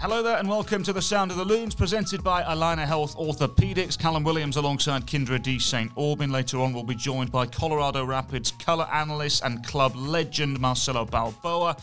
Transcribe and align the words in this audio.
Hello 0.00 0.22
there, 0.22 0.38
and 0.38 0.48
welcome 0.48 0.82
to 0.82 0.94
the 0.94 1.02
Sound 1.02 1.30
of 1.30 1.36
the 1.36 1.44
Loons, 1.44 1.74
presented 1.74 2.24
by 2.24 2.42
Allina 2.42 2.86
Health 2.86 3.14
Orthopedics. 3.18 3.98
Callum 3.98 4.24
Williams 4.24 4.56
alongside 4.56 5.06
Kyndra 5.06 5.40
de 5.40 5.58
St. 5.58 5.92
Aubin. 5.94 6.32
Later 6.32 6.58
on, 6.58 6.72
we'll 6.72 6.84
be 6.84 6.94
joined 6.94 7.30
by 7.30 7.44
Colorado 7.44 8.04
Rapids 8.06 8.50
colour 8.50 8.88
analyst 8.90 9.44
and 9.44 9.62
club 9.64 9.94
legend 9.94 10.58
Marcelo 10.58 11.04
Balboa. 11.04 11.76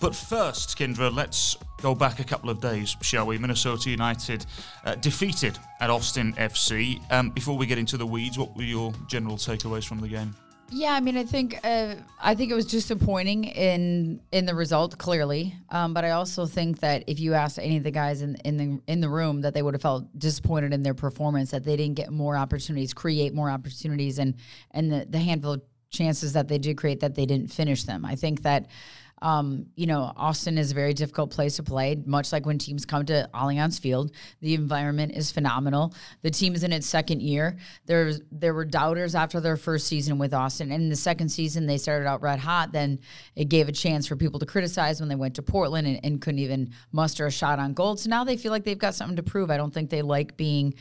But 0.00 0.14
first, 0.14 0.78
Kyndra, 0.78 1.12
let's 1.12 1.56
go 1.84 1.94
back 1.94 2.18
a 2.18 2.24
couple 2.24 2.48
of 2.48 2.62
days, 2.62 2.96
shall 3.02 3.26
we? 3.26 3.36
Minnesota 3.36 3.90
United 3.90 4.46
uh, 4.86 4.94
defeated 4.94 5.58
at 5.80 5.90
Austin 5.90 6.32
FC. 6.32 6.98
Um, 7.12 7.28
before 7.28 7.58
we 7.58 7.66
get 7.66 7.76
into 7.76 7.98
the 7.98 8.06
weeds, 8.06 8.38
what 8.38 8.56
were 8.56 8.62
your 8.62 8.94
general 9.06 9.36
takeaways 9.36 9.86
from 9.86 10.00
the 10.00 10.08
game? 10.08 10.34
Yeah, 10.70 10.94
I 10.94 11.00
mean, 11.00 11.18
I 11.18 11.24
think 11.24 11.60
uh, 11.62 11.96
I 12.22 12.34
think 12.34 12.50
it 12.50 12.54
was 12.54 12.64
disappointing 12.64 13.44
in 13.44 14.22
in 14.32 14.46
the 14.46 14.54
result 14.54 14.96
clearly, 14.96 15.54
um, 15.68 15.92
but 15.92 16.06
I 16.06 16.12
also 16.12 16.46
think 16.46 16.80
that 16.80 17.04
if 17.06 17.20
you 17.20 17.34
asked 17.34 17.58
any 17.58 17.76
of 17.76 17.84
the 17.84 17.90
guys 17.90 18.22
in 18.22 18.36
in 18.46 18.56
the 18.56 18.80
in 18.90 19.02
the 19.02 19.10
room, 19.10 19.42
that 19.42 19.52
they 19.52 19.60
would 19.60 19.74
have 19.74 19.82
felt 19.82 20.06
disappointed 20.18 20.72
in 20.72 20.82
their 20.82 20.94
performance, 20.94 21.50
that 21.50 21.64
they 21.64 21.76
didn't 21.76 21.96
get 21.96 22.10
more 22.10 22.34
opportunities, 22.34 22.94
create 22.94 23.34
more 23.34 23.50
opportunities, 23.50 24.18
and 24.18 24.36
and 24.70 24.90
the, 24.90 25.06
the 25.06 25.18
handful 25.18 25.52
of 25.52 25.62
chances 25.90 26.32
that 26.32 26.48
they 26.48 26.56
did 26.56 26.78
create, 26.78 27.00
that 27.00 27.14
they 27.14 27.26
didn't 27.26 27.52
finish 27.52 27.84
them. 27.84 28.06
I 28.06 28.16
think 28.16 28.42
that 28.42 28.68
um, 29.22 29.66
you 29.76 29.86
know, 29.86 30.12
Austin 30.16 30.58
is 30.58 30.72
a 30.72 30.74
very 30.74 30.92
difficult 30.92 31.30
place 31.30 31.56
to 31.56 31.62
play, 31.62 31.96
much 32.04 32.32
like 32.32 32.44
when 32.44 32.58
teams 32.58 32.84
come 32.84 33.06
to 33.06 33.28
Allianz 33.32 33.80
Field. 33.80 34.12
The 34.40 34.54
environment 34.54 35.12
is 35.12 35.32
phenomenal. 35.32 35.94
The 36.22 36.30
team 36.30 36.54
is 36.54 36.64
in 36.64 36.72
its 36.72 36.86
second 36.86 37.22
year. 37.22 37.56
There's 37.86 38.20
there 38.30 38.52
were 38.52 38.64
doubters 38.64 39.14
after 39.14 39.40
their 39.40 39.56
first 39.56 39.86
season 39.86 40.18
with 40.18 40.34
Austin. 40.34 40.72
And 40.72 40.84
in 40.84 40.88
the 40.90 40.96
second 40.96 41.28
season, 41.30 41.66
they 41.66 41.78
started 41.78 42.06
out 42.06 42.22
red 42.22 42.38
hot. 42.38 42.72
Then 42.72 42.98
it 43.36 43.48
gave 43.48 43.68
a 43.68 43.72
chance 43.72 44.06
for 44.06 44.16
people 44.16 44.40
to 44.40 44.46
criticize 44.46 45.00
when 45.00 45.08
they 45.08 45.14
went 45.14 45.36
to 45.36 45.42
Portland 45.42 45.86
and, 45.86 46.00
and 46.04 46.20
couldn't 46.20 46.40
even 46.40 46.70
muster 46.92 47.26
a 47.26 47.30
shot 47.30 47.58
on 47.58 47.72
goal. 47.72 47.96
So 47.96 48.10
now 48.10 48.24
they 48.24 48.36
feel 48.36 48.52
like 48.52 48.64
they've 48.64 48.76
got 48.76 48.94
something 48.94 49.16
to 49.16 49.22
prove. 49.22 49.50
I 49.50 49.56
don't 49.56 49.72
think 49.72 49.90
they 49.90 50.02
like 50.02 50.36
being 50.36 50.74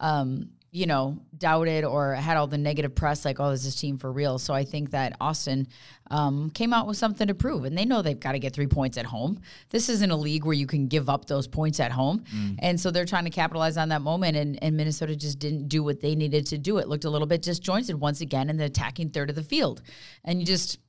um, 0.00 0.50
you 0.74 0.86
know, 0.86 1.16
doubted 1.38 1.84
or 1.84 2.14
had 2.14 2.36
all 2.36 2.48
the 2.48 2.58
negative 2.58 2.96
press, 2.96 3.24
like, 3.24 3.38
oh, 3.38 3.50
is 3.50 3.62
this 3.62 3.76
team 3.76 3.96
for 3.96 4.10
real? 4.10 4.40
So 4.40 4.52
I 4.52 4.64
think 4.64 4.90
that 4.90 5.16
Austin 5.20 5.68
um, 6.10 6.50
came 6.50 6.72
out 6.72 6.88
with 6.88 6.96
something 6.96 7.28
to 7.28 7.34
prove, 7.34 7.64
and 7.64 7.78
they 7.78 7.84
know 7.84 8.02
they've 8.02 8.18
got 8.18 8.32
to 8.32 8.40
get 8.40 8.52
three 8.52 8.66
points 8.66 8.98
at 8.98 9.06
home. 9.06 9.38
This 9.70 9.88
isn't 9.88 10.10
a 10.10 10.16
league 10.16 10.44
where 10.44 10.52
you 10.52 10.66
can 10.66 10.88
give 10.88 11.08
up 11.08 11.26
those 11.26 11.46
points 11.46 11.78
at 11.78 11.92
home, 11.92 12.24
mm. 12.34 12.56
and 12.58 12.78
so 12.78 12.90
they're 12.90 13.04
trying 13.04 13.22
to 13.22 13.30
capitalize 13.30 13.76
on 13.76 13.88
that 13.90 14.02
moment. 14.02 14.36
And, 14.36 14.60
and 14.64 14.76
Minnesota 14.76 15.14
just 15.14 15.38
didn't 15.38 15.68
do 15.68 15.84
what 15.84 16.00
they 16.00 16.16
needed 16.16 16.44
to 16.46 16.58
do. 16.58 16.78
It 16.78 16.88
looked 16.88 17.04
a 17.04 17.10
little 17.10 17.28
bit 17.28 17.42
disjointed 17.42 18.00
once 18.00 18.20
again 18.20 18.50
in 18.50 18.56
the 18.56 18.64
attacking 18.64 19.10
third 19.10 19.30
of 19.30 19.36
the 19.36 19.44
field, 19.44 19.80
and 20.24 20.40
you 20.40 20.44
just 20.44 20.80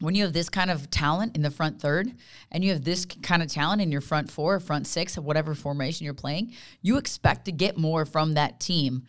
when 0.00 0.14
you 0.14 0.24
have 0.24 0.32
this 0.32 0.48
kind 0.48 0.70
of 0.70 0.90
talent 0.90 1.36
in 1.36 1.42
the 1.42 1.50
front 1.50 1.80
third 1.80 2.10
and 2.50 2.64
you 2.64 2.72
have 2.72 2.82
this 2.82 3.04
kind 3.04 3.42
of 3.42 3.48
talent 3.48 3.82
in 3.82 3.92
your 3.92 4.00
front 4.00 4.30
four, 4.30 4.58
front 4.58 4.86
six, 4.86 5.16
whatever 5.18 5.54
formation 5.54 6.04
you're 6.04 6.14
playing, 6.14 6.54
you 6.80 6.96
expect 6.96 7.44
to 7.44 7.52
get 7.52 7.76
more 7.76 8.06
from 8.06 8.32
that 8.32 8.58
team 8.58 9.06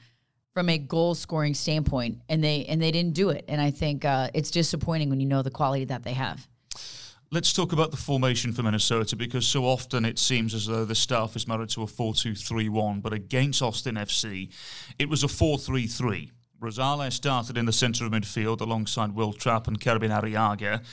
from 0.53 0.69
a 0.69 0.77
goal 0.77 1.15
scoring 1.15 1.53
standpoint, 1.53 2.19
and 2.29 2.43
they 2.43 2.65
and 2.65 2.81
they 2.81 2.91
didn't 2.91 3.13
do 3.13 3.29
it. 3.29 3.45
And 3.47 3.61
I 3.61 3.71
think 3.71 4.05
uh, 4.05 4.29
it's 4.33 4.51
disappointing 4.51 5.09
when 5.09 5.19
you 5.19 5.27
know 5.27 5.41
the 5.41 5.51
quality 5.51 5.85
that 5.85 6.03
they 6.03 6.13
have. 6.13 6.47
Let's 7.33 7.53
talk 7.53 7.71
about 7.71 7.91
the 7.91 7.97
formation 7.97 8.51
for 8.51 8.61
Minnesota 8.61 9.15
because 9.15 9.47
so 9.47 9.63
often 9.63 10.03
it 10.03 10.19
seems 10.19 10.53
as 10.53 10.67
though 10.67 10.83
the 10.83 10.95
staff 10.95 11.37
is 11.37 11.47
married 11.47 11.69
to 11.69 11.83
a 11.83 11.87
4 11.87 12.13
2 12.13 12.35
3 12.35 12.69
1, 12.69 12.99
but 12.99 13.13
against 13.13 13.61
Austin 13.61 13.95
FC, 13.95 14.51
it 14.99 15.07
was 15.07 15.23
a 15.23 15.27
4 15.27 15.57
3 15.57 15.87
3. 15.87 16.31
Rosales 16.61 17.13
started 17.13 17.57
in 17.57 17.65
the 17.65 17.73
centre 17.73 18.05
of 18.05 18.11
midfield 18.11 18.61
alongside 18.61 19.15
Will 19.15 19.33
Trapp 19.33 19.67
and 19.67 19.79
Kervin 19.79 20.11
Arriaga. 20.11 20.83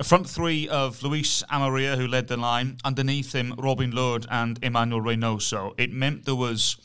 A 0.00 0.04
front 0.04 0.28
three 0.28 0.68
of 0.68 1.02
Luis 1.02 1.42
Amarilla, 1.50 1.96
who 1.96 2.06
led 2.06 2.28
the 2.28 2.36
line. 2.36 2.76
Underneath 2.84 3.34
him, 3.34 3.54
Robin 3.58 3.90
Lod 3.90 4.26
and 4.30 4.58
Emmanuel 4.62 5.00
Reynoso. 5.00 5.72
It 5.76 5.92
meant 5.92 6.24
there 6.24 6.36
was 6.36 6.76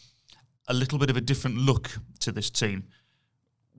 a 0.67 0.73
little 0.73 0.97
bit 0.97 1.09
of 1.09 1.17
a 1.17 1.21
different 1.21 1.57
look 1.57 1.91
to 2.19 2.31
this 2.31 2.49
team 2.49 2.85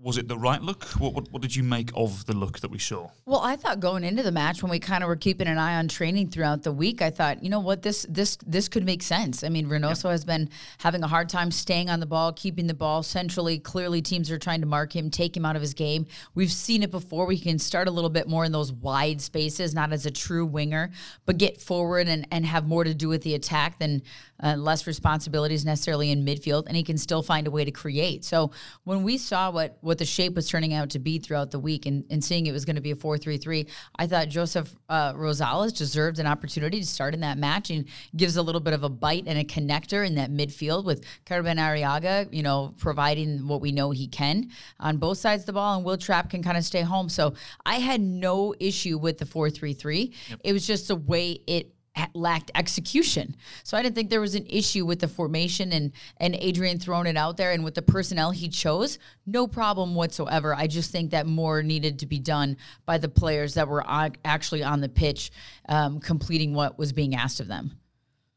was 0.04 0.19
it 0.19 0.28
the 0.28 0.37
right 0.37 0.60
look? 0.60 0.84
What, 1.00 1.15
what, 1.15 1.32
what 1.32 1.41
did 1.41 1.56
you 1.56 1.62
make 1.62 1.91
of 1.97 2.26
the 2.26 2.34
look 2.34 2.60
that 2.60 2.70
we 2.70 2.78
saw? 2.78 3.09
Well, 3.25 3.41
I 3.41 3.56
thought 3.56 3.81
going 3.81 4.04
into 4.04 4.22
the 4.22 4.31
match 4.31 4.62
when 4.62 4.70
we 4.70 4.78
kind 4.78 5.03
of 5.03 5.09
were 5.09 5.16
keeping 5.16 5.47
an 5.48 5.56
eye 5.56 5.76
on 5.76 5.88
training 5.88 6.28
throughout 6.28 6.62
the 6.62 6.72
week, 6.72 7.00
I 7.00 7.09
thought, 7.09 7.42
you 7.42 7.48
know 7.48 7.60
what, 7.60 7.81
this 7.81 8.04
this 8.10 8.37
this 8.47 8.69
could 8.69 8.84
make 8.84 9.03
sense. 9.03 9.43
I 9.43 9.48
mean, 9.48 9.66
Reynoso 9.66 10.10
has 10.10 10.22
been 10.26 10.50
having 10.76 11.03
a 11.03 11.06
hard 11.06 11.31
time 11.31 11.50
staying 11.50 11.88
on 11.88 12.00
the 12.00 12.06
ball, 12.06 12.34
keeping 12.34 12.66
the 12.66 12.75
ball 12.75 13.03
centrally. 13.03 13.59
Clearly, 13.59 14.03
teams 14.03 14.31
are 14.31 14.38
trying 14.38 14.60
to 14.60 14.66
mark 14.66 14.94
him, 14.94 15.09
take 15.09 15.34
him 15.34 15.47
out 15.47 15.56
of 15.56 15.62
his 15.62 15.72
game. 15.72 16.06
We've 16.34 16.53
seen 16.53 16.82
it 16.82 16.91
before. 16.91 17.25
We 17.25 17.38
can 17.38 17.59
start 17.59 17.88
a 17.88 17.91
little 17.91 18.10
bit 18.10 18.28
more 18.28 18.44
in 18.44 18.53
those 18.53 18.72
wide 18.72 19.22
spaces, 19.22 19.75
not 19.75 19.91
as 19.91 20.04
a 20.04 20.10
true 20.10 20.44
winger, 20.44 20.91
but 21.25 21.38
get 21.38 21.62
forward 21.62 22.09
and, 22.09 22.28
and 22.31 22.44
have 22.44 22.66
more 22.66 22.84
to 22.84 22.93
do 22.93 23.09
with 23.09 23.22
the 23.22 23.34
attack 23.34 23.78
than 23.78 24.03
uh, 24.43 24.56
less 24.56 24.87
responsibilities 24.87 25.64
necessarily 25.64 26.10
in 26.10 26.26
midfield, 26.26 26.64
and 26.66 26.76
he 26.76 26.82
can 26.82 26.98
still 26.98 27.22
find 27.22 27.47
a 27.47 27.50
way 27.50 27.64
to 27.64 27.70
create. 27.70 28.25
So 28.25 28.50
when 28.84 29.03
we 29.03 29.16
saw 29.16 29.50
what 29.50 29.78
what 29.81 29.94
the 29.99 30.05
shape 30.05 30.34
was 30.34 30.49
turning 30.49 30.75
out 30.75 30.91
to 30.91 30.99
be 30.99 31.19
throughout 31.19 31.50
the 31.50 31.59
week, 31.59 31.87
and, 31.87 32.05
and 32.10 32.22
seeing 32.22 32.47
it 32.47 32.53
was 32.53 32.65
going 32.65 32.77
to 32.77 32.82
be 32.82 32.91
a 32.91 32.97
four 32.97 33.19
three 33.19 33.37
three, 33.37 33.66
I 33.99 34.06
thought 34.06 34.28
Joseph 34.28 34.75
uh, 34.88 35.12
Rosales 35.15 35.77
deserved 35.77 36.19
an 36.19 36.27
opportunity 36.27 36.81
to 36.81 36.87
start 36.87 37.15
in 37.15 37.21
that 37.21 37.38
match 37.38 37.71
and 37.71 37.87
gives 38.16 38.37
a 38.37 38.43
little 38.43 38.60
bit 38.60 38.75
of 38.75 38.82
a 38.82 38.88
bite 38.88 39.25
and 39.27 39.38
a 39.38 39.44
connector 39.44 40.06
in 40.06 40.15
that 40.16 40.31
midfield 40.31 40.84
with 40.84 41.05
Kervin 41.27 41.59
Arriaga, 41.59 42.32
you 42.32 42.43
know, 42.43 42.75
providing 42.78 43.47
what 43.47 43.60
we 43.60 43.72
know 43.72 43.91
he 43.91 44.06
can 44.06 44.50
on 44.81 44.97
both 44.97 45.19
sides 45.19 45.43
of 45.43 45.47
the 45.47 45.53
ball, 45.53 45.77
and 45.77 45.84
Will 45.84 45.97
Trapp 45.97 46.31
can 46.31 46.43
kind 46.43 46.56
of 46.56 46.65
stay 46.65 46.82
home. 46.82 47.09
So 47.09 47.34
I 47.65 47.76
had 47.76 48.00
no 48.00 48.55
issue 48.61 48.99
with 48.99 49.19
the 49.19 49.25
4-3-3 49.25 50.12
It 50.43 50.53
was 50.53 50.66
just 50.66 50.88
the 50.88 50.97
way 50.97 51.41
it 51.47 51.71
lacked 52.15 52.50
execution. 52.55 53.37
So 53.62 53.77
I 53.77 53.82
didn't 53.82 53.94
think 53.94 54.10
there 54.10 54.21
was 54.21 54.34
an 54.34 54.47
issue 54.47 54.84
with 54.84 55.00
the 55.00 55.09
formation 55.09 55.72
and 55.72 55.93
and 56.19 56.34
Adrian 56.37 56.78
throwing 56.78 57.06
it 57.06 57.16
out 57.16 57.37
there 57.37 57.53
and 57.53 57.65
with 57.65 57.75
the 57.75 57.82
personnel 57.82 58.31
he 58.31 58.49
chose, 58.49 58.99
no 59.27 59.47
problem 59.47 59.94
whatsoever. 59.94 60.55
I 60.55 60.66
just 60.66 60.91
think 60.91 61.10
that 61.10 61.27
more 61.27 61.62
needed 61.62 61.99
to 62.00 62.06
be 62.06 62.19
done 62.19 62.56
by 62.87 62.99
the 62.99 63.09
players 63.09 63.55
that 63.55 63.69
were 63.69 63.84
actually 64.25 64.62
on 64.62 64.81
the 64.81 64.88
pitch, 64.88 65.31
um, 65.69 66.00
completing 66.00 66.55
what 66.55 66.78
was 66.78 66.93
being 66.93 67.15
asked 67.15 67.41
of 67.41 67.49
them. 67.49 67.72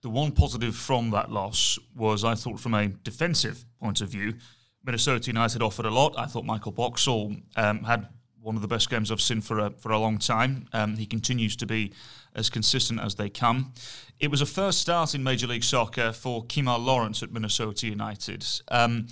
The 0.01 0.09
one 0.09 0.31
positive 0.31 0.75
from 0.75 1.09
that 1.12 1.31
loss 1.31 1.79
was, 1.95 2.24
I 2.24 2.35
thought, 2.35 2.59
from 2.59 2.75
a 2.75 2.88
defensive 2.88 3.66
point 3.81 4.01
of 4.01 4.09
view, 4.09 4.35
Minnesota 4.84 5.28
United 5.28 5.62
offered 5.62 5.85
a 5.85 5.89
lot. 5.89 6.13
I 6.18 6.25
thought 6.25 6.45
Michael 6.45 6.72
Boxall 6.72 7.35
um, 7.56 7.84
had 7.84 8.07
one 8.42 8.56
of 8.56 8.62
the 8.62 8.68
best 8.68 8.90
games 8.90 9.12
I've 9.12 9.22
seen 9.22 9.42
for 9.42 9.59
a, 9.59 9.70
for 9.72 9.92
a 9.92 10.00
long 10.00 10.18
time. 10.18 10.68
Um, 10.74 10.96
he 10.96 11.06
continues 11.06 11.56
to 11.58 11.66
be 11.66 11.94
as 12.36 12.50
consistent 12.50 13.00
as 13.00 13.16
they 13.16 13.30
come. 13.30 13.74
It 14.20 14.31
was 14.31 14.42
a 14.42 14.46
first 14.46 14.80
start 14.80 15.16
in 15.16 15.24
Major 15.24 15.48
League 15.48 15.64
Soccer 15.64 16.12
for 16.12 16.46
Kemar 16.46 16.84
Lawrence 16.84 17.22
at 17.24 17.31
Minnesota 17.31 17.88
United. 17.88 18.46
Um, 18.70 19.08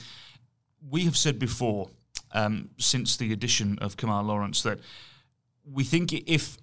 we 0.89 1.05
have 1.05 1.17
said 1.17 1.39
before, 1.39 1.89
um, 2.31 2.69
since 2.77 3.17
the 3.17 3.33
addition 3.33 3.79
of 3.79 3.97
Kemar 3.97 4.25
Lawrence, 4.25 4.61
that 4.63 4.79
we 5.69 5.83
think 5.83 6.13
if 6.13 6.57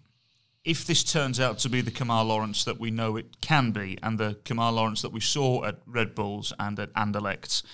if 0.65 0.87
this 0.87 1.03
turns 1.03 1.41
out 1.41 1.59
to 1.59 1.69
be 1.69 1.81
the 1.81 1.91
Kemar 1.91 2.25
Lawrence 2.25 2.65
that 2.65 2.79
we 2.79 2.91
know 2.93 3.17
it 3.17 3.41
can 3.41 3.73
be, 3.73 3.99
and 4.00 4.17
the 4.17 4.34
Kemar 4.44 4.73
Lawrence 4.73 5.03
that 5.03 5.11
we 5.12 5.19
saw 5.19 5.65
at 5.65 5.79
Red 5.87 6.15
Bulls 6.15 6.53
and 6.59 6.79
at 6.79 6.93
Anderlecht, 6.94 7.65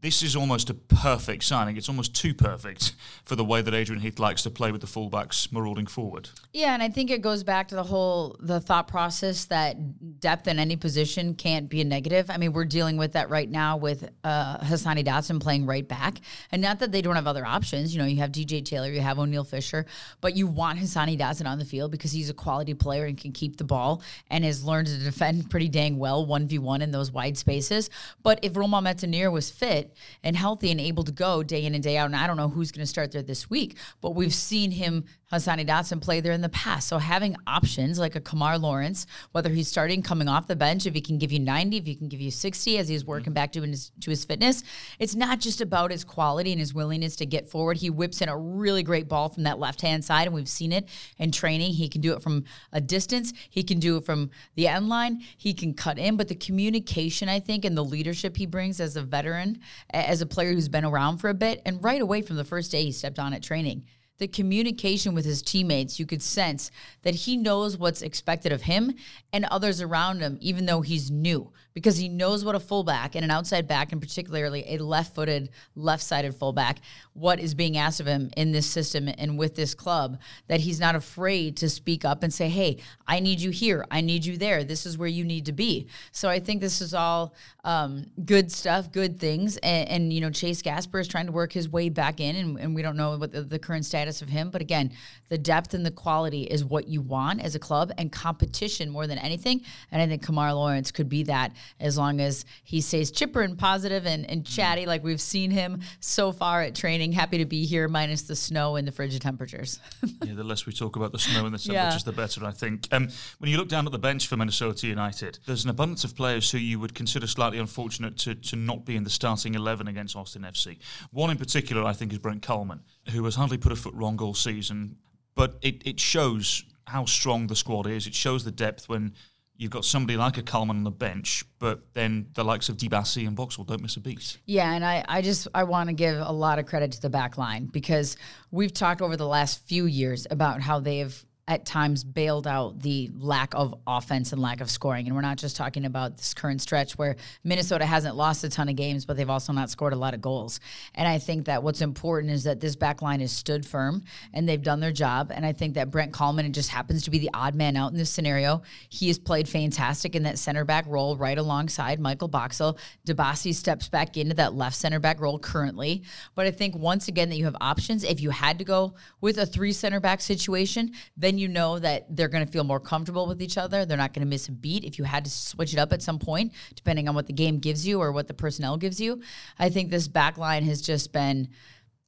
this 0.00 0.22
is 0.22 0.36
almost 0.36 0.70
a 0.70 0.74
perfect 0.74 1.44
signing. 1.44 1.76
It's 1.76 1.88
almost 1.88 2.14
too 2.14 2.34
perfect 2.34 2.94
for 3.24 3.36
the 3.36 3.44
way 3.44 3.62
that 3.62 3.72
Adrian 3.72 4.02
Heath 4.02 4.18
likes 4.18 4.42
to 4.42 4.50
play 4.50 4.70
with 4.70 4.80
the 4.80 4.86
fullbacks 4.86 5.50
marauding 5.50 5.86
forward. 5.86 6.28
Yeah, 6.52 6.74
and 6.74 6.82
I 6.82 6.88
think 6.90 7.10
it 7.10 7.22
goes 7.22 7.42
back 7.42 7.68
to 7.68 7.74
the 7.74 7.82
whole 7.82 8.36
the 8.40 8.60
thought 8.60 8.86
process 8.86 9.46
that 9.46 10.20
depth 10.20 10.46
in 10.46 10.58
any 10.58 10.76
position 10.76 11.34
can't 11.34 11.68
be 11.68 11.80
a 11.80 11.84
negative. 11.84 12.30
I 12.30 12.36
mean, 12.36 12.52
we're 12.52 12.66
dealing 12.66 12.96
with 12.96 13.12
that 13.12 13.30
right 13.30 13.48
now 13.48 13.76
with 13.76 14.08
uh, 14.24 14.58
Hassani 14.58 15.04
Dotson 15.04 15.40
playing 15.40 15.64
right 15.64 15.86
back, 15.86 16.20
and 16.52 16.60
not 16.60 16.80
that 16.80 16.92
they 16.92 17.00
don't 17.00 17.16
have 17.16 17.26
other 17.26 17.46
options. 17.46 17.94
You 17.94 18.02
know, 18.02 18.06
you 18.06 18.18
have 18.18 18.30
DJ 18.30 18.64
Taylor, 18.64 18.90
you 18.90 19.00
have 19.00 19.16
Oniel 19.16 19.46
Fisher, 19.46 19.86
but 20.20 20.36
you 20.36 20.46
want 20.46 20.78
Hassani 20.78 21.18
Dotson 21.18 21.46
on 21.46 21.58
the 21.58 21.64
field 21.64 21.90
because 21.90 22.12
he's 22.12 22.28
a 22.28 22.34
quality 22.34 22.74
player 22.74 23.06
and 23.06 23.16
can 23.16 23.32
keep 23.32 23.56
the 23.56 23.64
ball 23.64 24.02
and 24.30 24.44
has 24.44 24.64
learned 24.64 24.88
to 24.88 24.98
defend 24.98 25.50
pretty 25.50 25.68
dang 25.68 25.98
well 25.98 26.26
one 26.26 26.46
v 26.46 26.58
one 26.58 26.82
in 26.82 26.90
those 26.90 27.10
wide 27.10 27.38
spaces. 27.38 27.88
But 28.22 28.40
if 28.42 28.56
Romain 28.56 28.84
Métanire 28.84 29.32
was 29.32 29.50
fit 29.50 29.93
and 30.22 30.36
healthy 30.36 30.70
and 30.70 30.80
able 30.80 31.04
to 31.04 31.12
go 31.12 31.42
day 31.42 31.64
in 31.64 31.74
and 31.74 31.82
day 31.82 31.96
out. 31.96 32.06
And 32.06 32.16
I 32.16 32.26
don't 32.26 32.36
know 32.36 32.48
who's 32.48 32.72
going 32.72 32.82
to 32.82 32.86
start 32.86 33.12
there 33.12 33.22
this 33.22 33.48
week, 33.50 33.76
but 34.00 34.14
we've 34.14 34.34
seen 34.34 34.70
him 34.70 35.04
Hassani 35.34 35.66
Dotson 35.66 36.00
play 36.00 36.20
there 36.20 36.32
in 36.32 36.42
the 36.42 36.48
past. 36.48 36.86
So 36.86 36.98
having 36.98 37.36
options 37.46 37.98
like 37.98 38.14
a 38.14 38.20
Kemar 38.20 38.60
Lawrence, 38.60 39.06
whether 39.32 39.50
he's 39.50 39.68
starting 39.68 40.02
coming 40.02 40.28
off 40.28 40.46
the 40.46 40.54
bench, 40.54 40.86
if 40.86 40.94
he 40.94 41.00
can 41.00 41.18
give 41.18 41.32
you 41.32 41.40
90, 41.40 41.76
if 41.76 41.86
he 41.86 41.94
can 41.94 42.08
give 42.08 42.20
you 42.20 42.30
60 42.30 42.78
as 42.78 42.88
he's 42.88 43.04
working 43.04 43.26
mm-hmm. 43.26 43.34
back 43.34 43.52
to 43.52 43.62
his, 43.62 43.90
to 44.00 44.10
his 44.10 44.24
fitness, 44.24 44.62
it's 44.98 45.14
not 45.14 45.40
just 45.40 45.60
about 45.60 45.90
his 45.90 46.04
quality 46.04 46.52
and 46.52 46.60
his 46.60 46.72
willingness 46.72 47.16
to 47.16 47.26
get 47.26 47.48
forward. 47.48 47.78
He 47.78 47.90
whips 47.90 48.20
in 48.20 48.28
a 48.28 48.36
really 48.36 48.82
great 48.82 49.08
ball 49.08 49.28
from 49.28 49.42
that 49.42 49.58
left 49.58 49.80
hand 49.80 50.04
side, 50.04 50.26
and 50.26 50.34
we've 50.34 50.48
seen 50.48 50.72
it 50.72 50.88
in 51.18 51.32
training. 51.32 51.72
He 51.72 51.88
can 51.88 52.00
do 52.00 52.12
it 52.12 52.22
from 52.22 52.44
a 52.72 52.80
distance, 52.80 53.32
he 53.50 53.62
can 53.62 53.80
do 53.80 53.96
it 53.96 54.04
from 54.04 54.30
the 54.54 54.68
end 54.68 54.88
line, 54.88 55.22
he 55.36 55.52
can 55.52 55.74
cut 55.74 55.98
in. 55.98 56.16
But 56.16 56.28
the 56.28 56.34
communication, 56.34 57.28
I 57.28 57.40
think, 57.40 57.64
and 57.64 57.76
the 57.76 57.84
leadership 57.84 58.36
he 58.36 58.46
brings 58.46 58.78
as 58.78 58.96
a 58.96 59.02
veteran 59.02 59.60
as 59.90 60.20
a 60.20 60.26
player 60.26 60.52
who's 60.52 60.68
been 60.68 60.84
around 60.84 61.18
for 61.18 61.28
a 61.28 61.34
bit. 61.34 61.62
And 61.64 61.82
right 61.82 62.00
away 62.00 62.22
from 62.22 62.36
the 62.36 62.44
first 62.44 62.70
day 62.70 62.84
he 62.84 62.92
stepped 62.92 63.18
on 63.18 63.32
at 63.32 63.42
training, 63.42 63.84
the 64.18 64.28
communication 64.28 65.14
with 65.14 65.24
his 65.24 65.42
teammates, 65.42 65.98
you 65.98 66.06
could 66.06 66.22
sense 66.22 66.70
that 67.02 67.14
he 67.14 67.36
knows 67.36 67.76
what's 67.76 68.00
expected 68.02 68.52
of 68.52 68.62
him 68.62 68.94
and 69.32 69.44
others 69.46 69.80
around 69.80 70.20
him, 70.20 70.38
even 70.40 70.66
though 70.66 70.82
he's 70.82 71.10
new, 71.10 71.50
because 71.72 71.96
he 71.96 72.08
knows 72.08 72.44
what 72.44 72.54
a 72.54 72.60
fullback 72.60 73.16
and 73.16 73.24
an 73.24 73.30
outside 73.32 73.66
back, 73.66 73.90
and 73.90 74.00
particularly 74.00 74.64
a 74.68 74.78
left 74.78 75.16
footed, 75.16 75.50
left 75.74 76.02
sided 76.02 76.32
fullback, 76.32 76.78
what 77.14 77.40
is 77.40 77.54
being 77.54 77.76
asked 77.76 77.98
of 77.98 78.06
him 78.06 78.30
in 78.36 78.52
this 78.52 78.66
system 78.66 79.08
and 79.18 79.36
with 79.36 79.56
this 79.56 79.74
club, 79.74 80.20
that 80.46 80.60
he's 80.60 80.78
not 80.78 80.94
afraid 80.94 81.56
to 81.56 81.68
speak 81.68 82.04
up 82.04 82.22
and 82.22 82.32
say, 82.32 82.48
hey, 82.48 82.78
I 83.08 83.18
need 83.18 83.40
you 83.40 83.50
here. 83.50 83.84
I 83.90 84.00
need 84.00 84.24
you 84.24 84.36
there. 84.36 84.62
This 84.62 84.86
is 84.86 84.96
where 84.96 85.08
you 85.08 85.24
need 85.24 85.46
to 85.46 85.52
be. 85.52 85.88
So 86.12 86.28
I 86.28 86.38
think 86.38 86.60
this 86.60 86.80
is 86.80 86.94
all 86.94 87.34
um, 87.64 88.06
good 88.24 88.52
stuff, 88.52 88.92
good 88.92 89.18
things. 89.18 89.56
And, 89.56 89.88
and, 89.88 90.12
you 90.12 90.20
know, 90.20 90.30
Chase 90.30 90.62
Gasper 90.62 91.00
is 91.00 91.08
trying 91.08 91.26
to 91.26 91.32
work 91.32 91.52
his 91.52 91.68
way 91.68 91.88
back 91.88 92.20
in, 92.20 92.36
and, 92.36 92.58
and 92.60 92.74
we 92.76 92.82
don't 92.82 92.96
know 92.96 93.16
what 93.16 93.32
the, 93.32 93.42
the 93.42 93.58
current 93.58 93.84
status 93.84 94.03
status 94.04 94.20
of 94.20 94.28
him. 94.28 94.50
But 94.50 94.60
again, 94.60 94.92
the 95.30 95.38
depth 95.38 95.72
and 95.72 95.84
the 95.84 95.90
quality 95.90 96.42
is 96.42 96.64
what 96.64 96.88
you 96.88 97.00
want 97.00 97.40
as 97.40 97.54
a 97.54 97.58
club 97.58 97.90
and 97.96 98.12
competition 98.12 98.90
more 98.90 99.06
than 99.06 99.16
anything. 99.18 99.62
And 99.90 100.02
I 100.02 100.06
think 100.06 100.24
Kemar 100.24 100.54
Lawrence 100.54 100.90
could 100.90 101.08
be 101.08 101.22
that 101.24 101.52
as 101.80 101.96
long 101.96 102.20
as 102.20 102.44
he 102.64 102.82
stays 102.82 103.10
chipper 103.10 103.40
and 103.40 103.58
positive 103.58 104.06
and, 104.06 104.28
and 104.28 104.44
chatty 104.44 104.84
like 104.84 105.02
we've 105.02 105.20
seen 105.20 105.50
him 105.50 105.80
so 106.00 106.32
far 106.32 106.62
at 106.62 106.74
training. 106.74 107.12
Happy 107.12 107.38
to 107.38 107.46
be 107.46 107.64
here, 107.64 107.88
minus 107.88 108.22
the 108.22 108.36
snow 108.36 108.76
and 108.76 108.86
the 108.86 108.92
frigid 108.92 109.22
temperatures. 109.22 109.80
yeah, 110.24 110.34
the 110.34 110.44
less 110.44 110.66
we 110.66 110.72
talk 110.72 110.96
about 110.96 111.12
the 111.12 111.18
snow 111.18 111.46
and 111.46 111.54
the 111.54 111.58
temperatures, 111.58 112.02
yeah. 112.02 112.04
the 112.04 112.12
better, 112.12 112.44
I 112.44 112.50
think. 112.50 112.88
Um, 112.92 113.08
when 113.38 113.50
you 113.50 113.56
look 113.56 113.68
down 113.68 113.86
at 113.86 113.92
the 113.92 113.98
bench 113.98 114.26
for 114.26 114.36
Minnesota 114.36 114.86
United, 114.86 115.38
there's 115.46 115.64
an 115.64 115.70
abundance 115.70 116.04
of 116.04 116.14
players 116.14 116.50
who 116.50 116.58
you 116.58 116.78
would 116.78 116.94
consider 116.94 117.26
slightly 117.26 117.58
unfortunate 117.58 118.18
to, 118.18 118.34
to 118.34 118.56
not 118.56 118.84
be 118.84 118.96
in 118.96 119.04
the 119.04 119.10
starting 119.10 119.54
11 119.54 119.88
against 119.88 120.14
Austin 120.14 120.42
FC. 120.42 120.76
One 121.10 121.30
in 121.30 121.38
particular, 121.38 121.84
I 121.84 121.94
think, 121.94 122.12
is 122.12 122.18
Brent 122.18 122.42
Kallman, 122.42 122.80
who 123.10 123.24
has 123.24 123.34
hardly 123.34 123.56
put 123.56 123.72
a 123.72 123.76
foot 123.76 123.93
wrong 123.94 124.20
all 124.20 124.34
season, 124.34 124.96
but 125.34 125.56
it, 125.62 125.86
it 125.86 126.00
shows 126.00 126.64
how 126.86 127.04
strong 127.04 127.46
the 127.46 127.56
squad 127.56 127.86
is. 127.86 128.06
It 128.06 128.14
shows 128.14 128.44
the 128.44 128.50
depth 128.50 128.88
when 128.88 129.14
you've 129.56 129.70
got 129.70 129.84
somebody 129.84 130.16
like 130.16 130.36
a 130.36 130.42
Kallman 130.42 130.70
on 130.70 130.84
the 130.84 130.90
bench, 130.90 131.44
but 131.58 131.94
then 131.94 132.26
the 132.34 132.44
likes 132.44 132.68
of 132.68 132.76
Dibassy 132.76 133.26
and 133.26 133.36
Boxall 133.36 133.64
don't 133.64 133.80
miss 133.80 133.96
a 133.96 134.00
beat. 134.00 134.38
Yeah, 134.46 134.72
and 134.72 134.84
I, 134.84 135.04
I 135.08 135.22
just 135.22 135.48
I 135.54 135.64
want 135.64 135.88
to 135.88 135.94
give 135.94 136.16
a 136.16 136.32
lot 136.32 136.58
of 136.58 136.66
credit 136.66 136.92
to 136.92 137.02
the 137.02 137.10
back 137.10 137.38
line 137.38 137.66
because 137.66 138.16
we've 138.50 138.72
talked 138.72 139.00
over 139.00 139.16
the 139.16 139.26
last 139.26 139.66
few 139.66 139.86
years 139.86 140.26
about 140.30 140.60
how 140.60 140.80
they 140.80 140.98
have 140.98 141.24
at 141.46 141.66
times 141.66 142.04
bailed 142.04 142.46
out 142.46 142.80
the 142.80 143.10
lack 143.18 143.54
of 143.54 143.74
offense 143.86 144.32
and 144.32 144.40
lack 144.40 144.62
of 144.62 144.70
scoring. 144.70 145.06
And 145.06 145.14
we're 145.14 145.20
not 145.20 145.36
just 145.36 145.56
talking 145.56 145.84
about 145.84 146.16
this 146.16 146.32
current 146.32 146.62
stretch 146.62 146.96
where 146.96 147.16
Minnesota 147.42 147.84
hasn't 147.84 148.16
lost 148.16 148.44
a 148.44 148.48
ton 148.48 148.70
of 148.70 148.76
games, 148.76 149.04
but 149.04 149.18
they've 149.18 149.28
also 149.28 149.52
not 149.52 149.68
scored 149.68 149.92
a 149.92 149.96
lot 149.96 150.14
of 150.14 150.22
goals. 150.22 150.58
And 150.94 151.06
I 151.06 151.18
think 151.18 151.44
that 151.44 151.62
what's 151.62 151.82
important 151.82 152.32
is 152.32 152.44
that 152.44 152.60
this 152.60 152.76
back 152.76 153.02
line 153.02 153.20
has 153.20 153.30
stood 153.30 153.66
firm 153.66 154.04
and 154.32 154.48
they've 154.48 154.62
done 154.62 154.80
their 154.80 154.92
job. 154.92 155.32
And 155.34 155.44
I 155.44 155.52
think 155.52 155.74
that 155.74 155.90
Brent 155.90 156.12
Kallman 156.12 156.50
just 156.52 156.70
happens 156.70 157.02
to 157.02 157.10
be 157.10 157.18
the 157.18 157.30
odd 157.34 157.54
man 157.54 157.76
out 157.76 157.92
in 157.92 157.98
this 157.98 158.10
scenario. 158.10 158.62
He 158.88 159.08
has 159.08 159.18
played 159.18 159.46
fantastic 159.46 160.16
in 160.16 160.22
that 160.22 160.38
center 160.38 160.64
back 160.64 160.86
role 160.86 161.14
right 161.14 161.36
alongside 161.36 162.00
Michael 162.00 162.28
Boxall. 162.28 162.78
Dibassy 163.06 163.54
steps 163.54 163.90
back 163.90 164.16
into 164.16 164.34
that 164.36 164.54
left 164.54 164.76
center 164.76 164.98
back 164.98 165.20
role 165.20 165.38
currently. 165.38 166.04
But 166.34 166.46
I 166.46 166.52
think 166.52 166.74
once 166.74 167.08
again 167.08 167.28
that 167.28 167.36
you 167.36 167.44
have 167.44 167.56
options. 167.60 168.02
If 168.02 168.22
you 168.22 168.30
had 168.30 168.58
to 168.60 168.64
go 168.64 168.94
with 169.20 169.36
a 169.36 169.44
three 169.44 169.72
center 169.72 170.00
back 170.00 170.22
situation, 170.22 170.92
then 171.18 171.33
then 171.34 171.38
you 171.38 171.48
know 171.48 171.78
that 171.80 172.06
they're 172.14 172.28
going 172.28 172.46
to 172.46 172.50
feel 172.50 172.62
more 172.62 172.78
comfortable 172.78 173.26
with 173.26 173.42
each 173.42 173.58
other. 173.58 173.84
They're 173.84 173.98
not 173.98 174.14
going 174.14 174.24
to 174.24 174.30
miss 174.30 174.46
a 174.46 174.52
beat. 174.52 174.84
If 174.84 174.98
you 174.98 175.04
had 175.04 175.24
to 175.24 175.30
switch 175.30 175.72
it 175.72 175.78
up 175.80 175.92
at 175.92 176.00
some 176.00 176.20
point, 176.20 176.52
depending 176.76 177.08
on 177.08 177.16
what 177.16 177.26
the 177.26 177.32
game 177.32 177.58
gives 177.58 177.86
you 177.86 178.00
or 178.00 178.12
what 178.12 178.28
the 178.28 178.34
personnel 178.34 178.76
gives 178.76 179.00
you, 179.00 179.20
I 179.58 179.68
think 179.68 179.90
this 179.90 180.06
back 180.06 180.38
line 180.38 180.62
has 180.64 180.80
just 180.80 181.12
been, 181.12 181.48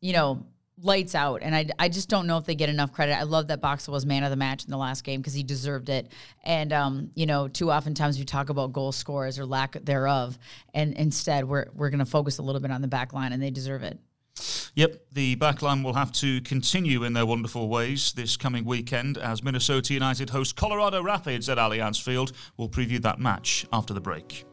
you 0.01 0.13
know, 0.13 0.47
lights 0.81 1.15
out. 1.15 1.43
And 1.43 1.57
I, 1.57 1.67
I 1.79 1.89
just 1.89 2.09
don't 2.09 2.27
know 2.27 2.37
if 2.37 2.45
they 2.45 2.55
get 2.55 2.69
enough 2.69 2.93
credit. 2.93 3.19
I 3.19 3.23
love 3.25 3.49
that 3.49 3.61
Boxall 3.61 3.95
was 3.95 4.07
man 4.07 4.23
of 4.23 4.31
the 4.31 4.37
match 4.37 4.65
in 4.65 4.71
the 4.71 4.77
last 4.77 5.03
game 5.03 5.21
because 5.21 5.35
he 5.35 5.43
deserved 5.43 5.89
it. 5.89 6.13
And, 6.45 6.73
um, 6.73 7.11
you 7.15 7.27
know, 7.27 7.49
too 7.49 7.73
oftentimes 7.73 8.19
we 8.19 8.25
talk 8.25 8.51
about 8.51 8.73
goal 8.73 8.93
scorers 8.93 9.39
or 9.39 9.47
lack 9.47 9.73
thereof. 9.85 10.39
And 10.75 10.93
instead, 10.95 11.45
we're, 11.47 11.67
we're 11.75 11.91
going 11.91 11.99
to 11.99 12.05
focus 12.05 12.39
a 12.39 12.43
little 12.43 12.61
bit 12.61 12.71
on 12.71 12.83
the 12.83 12.89
back 12.89 13.13
line, 13.13 13.33
and 13.33 13.43
they 13.43 13.51
deserve 13.51 13.83
it. 13.83 13.99
Yep, 14.77 15.07
the 15.13 15.37
backline 15.37 15.83
will 15.83 15.95
have 15.95 16.13
to 16.13 16.43
continue 16.43 17.03
in 17.05 17.15
their 17.15 17.25
wonderful 17.25 17.71
ways 17.71 18.13
this 18.13 18.37
coming 18.37 18.67
weekend 18.67 19.17
as 19.17 19.43
Minnesota 19.43 19.95
United 19.95 20.29
host 20.29 20.55
Colorado 20.55 21.03
Rapids 21.03 21.49
at 21.49 21.57
Allianz 21.57 22.03
Field. 22.03 22.33
We'll 22.59 22.69
preview 22.69 23.01
that 23.01 23.19
match 23.19 23.65
after 23.73 23.95
the 23.95 24.03
break. 24.03 24.45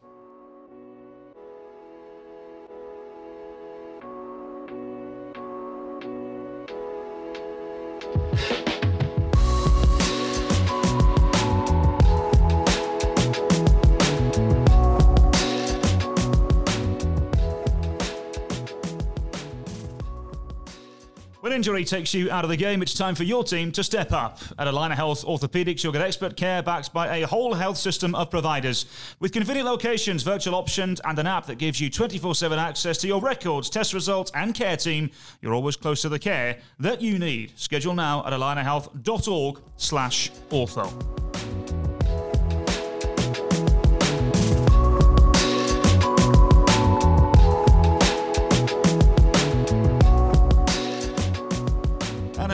Injury 21.54 21.86
takes 21.86 22.14
you 22.14 22.30
out 22.32 22.44
of 22.44 22.50
the 22.50 22.58
game, 22.58 22.82
it's 22.82 22.94
time 22.94 23.16
for 23.16 23.24
your 23.24 23.44
team 23.44 23.72
to 23.74 23.84
step 23.84 24.12
up. 24.12 24.40
At 24.60 24.68
Allina 24.68 24.96
Health 24.96 25.24
Orthopedics, 25.24 25.84
you'll 25.84 25.94
get 25.94 26.02
expert 26.02 26.36
care 26.36 26.62
backed 26.62 26.92
by 26.92 27.18
a 27.18 27.28
whole 27.28 27.54
health 27.54 27.78
system 27.78 28.16
of 28.16 28.30
providers. 28.30 28.86
With 29.20 29.32
convenient 29.32 29.68
locations, 29.68 30.24
virtual 30.24 30.56
options, 30.56 31.00
and 31.06 31.18
an 31.20 31.28
app 31.28 31.46
that 31.46 31.60
gives 31.60 31.80
you 31.80 31.90
24 31.90 32.36
7 32.36 32.60
access 32.60 32.98
to 33.00 33.08
your 33.08 33.22
records, 33.22 33.70
test 33.70 33.94
results, 33.94 34.32
and 34.36 34.54
care 34.54 34.76
team, 34.76 35.12
you're 35.42 35.54
always 35.54 35.76
close 35.76 36.02
to 36.02 36.10
the 36.10 36.20
care 36.20 36.58
that 36.80 37.02
you 37.02 37.20
need. 37.20 37.54
Schedule 37.56 37.94
now 37.94 38.26
at 38.26 38.34
allinahealth.org 38.34 39.62
slash 39.78 40.32
ortho. 40.50 41.63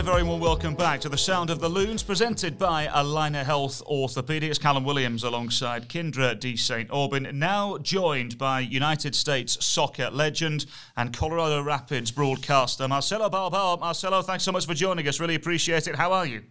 Very 0.10 0.24
warm 0.24 0.40
welcome 0.40 0.74
back 0.74 1.00
to 1.02 1.08
the 1.08 1.20
Sound 1.20 1.52
of 1.52 1.60
the 1.60 1.70
Loons, 1.70 2.02
presented 2.02 2.58
by 2.58 2.88
Allina 2.88 3.46
Health 3.46 3.84
Orthopedics. 3.86 4.60
Callum 4.60 4.84
Williams 4.84 5.24
alongside 5.24 5.88
Kyndra 5.88 6.38
de 6.38 6.56
St. 6.56 6.90
Aubin, 6.90 7.30
now 7.34 7.78
joined 7.78 8.36
by 8.36 8.62
United 8.62 9.14
States 9.14 9.64
soccer 9.64 10.10
legend 10.10 10.66
and 10.98 11.16
Colorado 11.16 11.62
Rapids 11.62 12.10
broadcaster 12.10 12.88
Marcelo 12.88 13.30
Balboa. 13.30 13.78
Marcelo, 13.78 14.24
thanks 14.24 14.44
so 14.44 14.52
much 14.52 14.66
for 14.66 14.74
joining 14.74 15.08
us. 15.08 15.20
Really 15.20 15.36
appreciate 15.36 15.86
it. 15.86 15.96
How 15.96 16.12
are 16.12 16.26
you? 16.26 16.42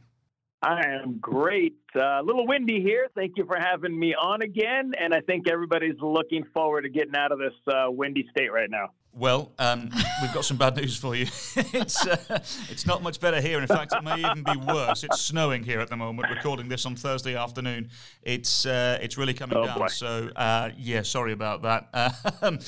I 0.62 0.80
am 0.86 1.18
great. 1.18 1.80
Uh, 1.96 2.20
a 2.20 2.22
little 2.22 2.46
windy 2.46 2.80
here. 2.80 3.08
Thank 3.16 3.32
you 3.38 3.44
for 3.44 3.58
having 3.58 3.98
me 3.98 4.14
on 4.14 4.40
again. 4.40 4.92
And 5.00 5.12
I 5.12 5.20
think 5.20 5.48
everybody's 5.48 5.98
looking 6.00 6.44
forward 6.54 6.82
to 6.82 6.90
getting 6.90 7.16
out 7.16 7.32
of 7.32 7.40
this 7.40 7.54
uh, 7.66 7.90
windy 7.90 8.24
state 8.30 8.52
right 8.52 8.70
now. 8.70 8.90
Well, 9.12 9.52
um, 9.58 9.90
we've 10.22 10.32
got 10.32 10.44
some 10.44 10.56
bad 10.56 10.76
news 10.76 10.96
for 10.96 11.16
you. 11.16 11.24
it's 11.56 12.06
uh, 12.06 12.38
it's 12.70 12.86
not 12.86 13.02
much 13.02 13.18
better 13.20 13.40
here. 13.40 13.60
In 13.60 13.66
fact, 13.66 13.92
it 13.92 14.04
may 14.04 14.18
even 14.20 14.44
be 14.44 14.56
worse. 14.72 15.02
It's 15.02 15.20
snowing 15.20 15.64
here 15.64 15.80
at 15.80 15.88
the 15.88 15.96
moment. 15.96 16.28
Recording 16.30 16.68
this 16.68 16.86
on 16.86 16.94
Thursday 16.94 17.34
afternoon. 17.34 17.90
It's 18.22 18.64
uh, 18.64 18.98
it's 19.02 19.18
really 19.18 19.34
coming 19.34 19.58
oh, 19.58 19.66
down. 19.66 19.78
Boy. 19.78 19.88
So 19.88 20.30
uh, 20.36 20.70
yeah, 20.76 21.02
sorry 21.02 21.32
about 21.32 21.62
that. 21.62 21.88
Um, 22.42 22.60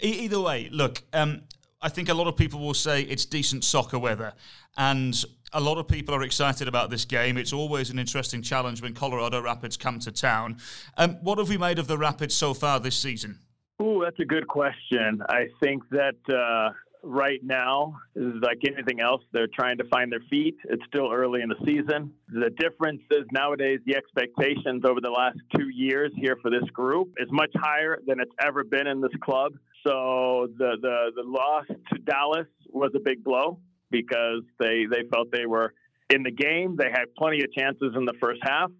either 0.00 0.40
way, 0.40 0.68
look. 0.72 1.02
Um, 1.12 1.42
I 1.80 1.88
think 1.88 2.08
a 2.08 2.14
lot 2.14 2.26
of 2.26 2.36
people 2.36 2.60
will 2.60 2.74
say 2.74 3.02
it's 3.02 3.24
decent 3.24 3.62
soccer 3.62 3.98
weather, 3.98 4.32
and 4.76 5.14
a 5.52 5.60
lot 5.60 5.78
of 5.78 5.86
people 5.86 6.14
are 6.14 6.22
excited 6.22 6.68
about 6.68 6.90
this 6.90 7.04
game. 7.04 7.36
It's 7.36 7.52
always 7.52 7.90
an 7.90 7.98
interesting 7.98 8.42
challenge 8.42 8.82
when 8.82 8.94
Colorado 8.94 9.40
Rapids 9.40 9.76
come 9.76 9.98
to 10.00 10.12
town. 10.12 10.58
Um, 10.96 11.18
what 11.22 11.38
have 11.38 11.48
we 11.48 11.58
made 11.58 11.78
of 11.78 11.86
the 11.86 11.98
Rapids 11.98 12.34
so 12.34 12.54
far 12.54 12.80
this 12.80 12.96
season? 12.96 13.38
Ooh, 13.80 14.00
that's 14.04 14.18
a 14.18 14.24
good 14.24 14.48
question. 14.48 15.22
I 15.28 15.46
think 15.62 15.84
that 15.90 16.16
uh, 16.28 16.72
right 17.02 17.40
now, 17.44 17.98
like 18.16 18.58
anything 18.66 19.00
else, 19.00 19.22
they're 19.32 19.48
trying 19.54 19.78
to 19.78 19.84
find 19.84 20.10
their 20.10 20.22
feet. 20.28 20.56
It's 20.64 20.82
still 20.86 21.12
early 21.12 21.42
in 21.42 21.48
the 21.48 21.56
season. 21.64 22.12
The 22.28 22.50
difference 22.58 23.02
is 23.10 23.24
nowadays 23.32 23.80
the 23.86 23.94
expectations 23.96 24.82
over 24.84 25.00
the 25.00 25.10
last 25.10 25.38
two 25.56 25.68
years 25.68 26.12
here 26.16 26.36
for 26.42 26.50
this 26.50 26.68
group 26.72 27.14
is 27.18 27.28
much 27.30 27.52
higher 27.54 27.98
than 28.06 28.18
it's 28.20 28.32
ever 28.40 28.64
been 28.64 28.86
in 28.86 29.00
this 29.00 29.12
club. 29.22 29.52
So 29.86 30.48
the 30.58 30.76
the, 30.80 31.12
the 31.14 31.22
loss 31.24 31.66
to 31.68 31.98
Dallas 32.00 32.48
was 32.70 32.90
a 32.96 33.00
big 33.00 33.22
blow 33.22 33.60
because 33.90 34.42
they 34.58 34.86
they 34.90 35.08
felt 35.12 35.30
they 35.30 35.46
were 35.46 35.72
in 36.10 36.24
the 36.24 36.32
game. 36.32 36.76
They 36.76 36.90
had 36.90 37.14
plenty 37.16 37.44
of 37.44 37.52
chances 37.52 37.94
in 37.96 38.04
the 38.04 38.14
first 38.20 38.40
half. 38.42 38.70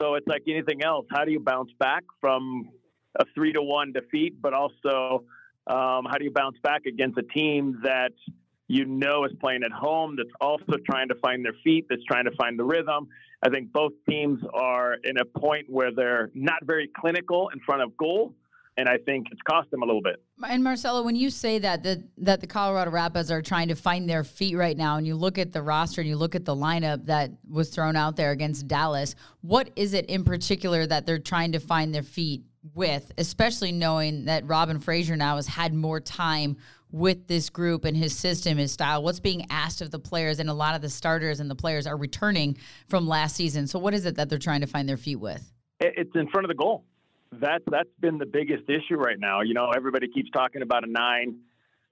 So 0.00 0.14
it's 0.14 0.26
like 0.26 0.42
anything 0.48 0.82
else. 0.82 1.04
How 1.10 1.24
do 1.24 1.30
you 1.30 1.40
bounce 1.40 1.70
back 1.78 2.04
from 2.22 2.70
a 3.18 3.24
three 3.34 3.52
to 3.52 3.62
one 3.62 3.92
defeat, 3.92 4.40
but 4.40 4.52
also 4.52 5.24
um, 5.66 6.06
how 6.10 6.16
do 6.18 6.24
you 6.24 6.30
bounce 6.30 6.56
back 6.62 6.86
against 6.86 7.18
a 7.18 7.22
team 7.22 7.80
that 7.82 8.12
you 8.68 8.84
know 8.84 9.24
is 9.24 9.32
playing 9.40 9.62
at 9.64 9.72
home, 9.72 10.14
that's 10.16 10.30
also 10.40 10.74
trying 10.86 11.08
to 11.08 11.14
find 11.16 11.44
their 11.44 11.54
feet, 11.64 11.86
that's 11.88 12.04
trying 12.04 12.24
to 12.24 12.30
find 12.40 12.58
the 12.58 12.64
rhythm. 12.64 13.08
I 13.42 13.48
think 13.48 13.72
both 13.72 13.92
teams 14.08 14.40
are 14.54 14.94
in 15.04 15.18
a 15.18 15.24
point 15.24 15.66
where 15.68 15.92
they're 15.94 16.30
not 16.34 16.64
very 16.64 16.88
clinical 16.96 17.48
in 17.52 17.60
front 17.60 17.82
of 17.82 17.96
goal, 17.96 18.34
and 18.76 18.88
I 18.88 18.98
think 18.98 19.26
it's 19.32 19.40
cost 19.42 19.70
them 19.70 19.82
a 19.82 19.86
little 19.86 20.02
bit. 20.02 20.22
And 20.46 20.62
Marcelo, 20.62 21.02
when 21.02 21.16
you 21.16 21.30
say 21.30 21.58
that 21.58 21.82
that 21.82 21.98
that 22.18 22.40
the 22.40 22.46
Colorado 22.46 22.90
Rapids 22.90 23.30
are 23.30 23.42
trying 23.42 23.68
to 23.68 23.74
find 23.74 24.08
their 24.08 24.24
feet 24.24 24.56
right 24.56 24.76
now, 24.76 24.96
and 24.96 25.06
you 25.06 25.16
look 25.16 25.38
at 25.38 25.52
the 25.52 25.62
roster 25.62 26.00
and 26.00 26.08
you 26.08 26.16
look 26.16 26.34
at 26.34 26.44
the 26.44 26.54
lineup 26.54 27.06
that 27.06 27.30
was 27.48 27.70
thrown 27.70 27.96
out 27.96 28.16
there 28.16 28.30
against 28.30 28.68
Dallas, 28.68 29.14
what 29.40 29.70
is 29.74 29.94
it 29.94 30.06
in 30.06 30.22
particular 30.22 30.86
that 30.86 31.06
they're 31.06 31.18
trying 31.18 31.52
to 31.52 31.60
find 31.60 31.94
their 31.94 32.02
feet 32.02 32.44
with, 32.74 33.12
especially 33.18 33.72
knowing 33.72 34.26
that 34.26 34.46
Robin 34.46 34.78
Fraser 34.78 35.16
now 35.16 35.36
has 35.36 35.46
had 35.46 35.74
more 35.74 36.00
time 36.00 36.56
with 36.92 37.26
this 37.28 37.48
group 37.50 37.84
and 37.84 37.96
his 37.96 38.16
system, 38.16 38.58
his 38.58 38.72
style? 38.72 39.02
What's 39.02 39.20
being 39.20 39.46
asked 39.50 39.80
of 39.80 39.90
the 39.90 39.98
players, 39.98 40.40
and 40.40 40.50
a 40.50 40.54
lot 40.54 40.74
of 40.74 40.82
the 40.82 40.90
starters 40.90 41.40
and 41.40 41.50
the 41.50 41.54
players 41.54 41.86
are 41.86 41.96
returning 41.96 42.58
from 42.88 43.06
last 43.06 43.36
season. 43.36 43.66
So, 43.66 43.78
what 43.78 43.94
is 43.94 44.04
it 44.06 44.16
that 44.16 44.28
they're 44.28 44.38
trying 44.38 44.60
to 44.60 44.66
find 44.66 44.88
their 44.88 44.96
feet 44.96 45.16
with? 45.16 45.52
It's 45.80 46.14
in 46.14 46.28
front 46.28 46.44
of 46.44 46.48
the 46.48 46.54
goal 46.54 46.84
that's 47.32 47.64
that's 47.70 47.88
been 48.00 48.18
the 48.18 48.26
biggest 48.26 48.68
issue 48.68 48.96
right 48.96 49.18
now. 49.18 49.42
You 49.42 49.54
know, 49.54 49.70
everybody 49.70 50.08
keeps 50.08 50.30
talking 50.30 50.62
about 50.62 50.86
a 50.86 50.90
nine. 50.90 51.38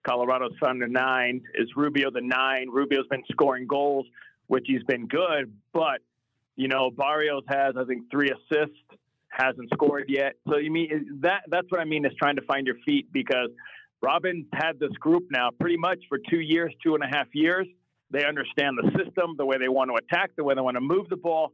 Colorado's 0.07 0.53
found 0.61 0.83
a 0.83 0.89
nine. 0.89 1.43
Is 1.55 1.69
Rubio 1.77 2.11
the 2.11 2.21
nine? 2.21 2.69
Rubio's 2.71 3.07
been 3.09 3.23
scoring 3.31 3.67
goals, 3.67 4.07
which 4.47 4.65
he's 4.67 4.83
been 4.85 5.07
good, 5.07 5.53
but 5.73 6.01
you 6.57 6.69
know, 6.69 6.91
Barrios 6.91 7.45
has 7.49 7.77
I 7.77 7.85
think 7.85 8.11
three 8.11 8.31
assists, 8.31 8.79
hasn't 9.30 9.70
scored 9.73 10.06
yet. 10.08 10.35
So 10.49 10.56
you 10.56 10.70
mean 10.70 11.20
that 11.23 11.42
that's 11.49 11.66
what 11.70 11.80
I 11.80 11.85
mean 11.85 12.04
is 12.04 12.12
trying 12.18 12.37
to 12.37 12.42
find 12.42 12.66
your 12.66 12.76
feet 12.85 13.12
because 13.12 13.50
Robin's 14.02 14.47
had 14.52 14.78
this 14.78 14.92
group 15.00 15.25
now 15.30 15.50
pretty 15.58 15.76
much 15.76 15.99
for 16.08 16.18
two 16.30 16.40
years, 16.40 16.73
two 16.82 16.94
and 16.94 17.02
a 17.02 17.08
half 17.08 17.26
years. 17.35 17.66
They 18.11 18.25
understand 18.25 18.78
the 18.78 18.90
system, 18.97 19.35
the 19.37 19.44
way 19.44 19.58
they 19.58 19.68
want 19.68 19.90
to 19.90 19.97
attack, 19.97 20.30
the 20.37 20.44
way 20.44 20.54
they 20.54 20.61
want 20.61 20.76
to 20.76 20.80
move 20.80 21.08
the 21.08 21.16
ball. 21.16 21.52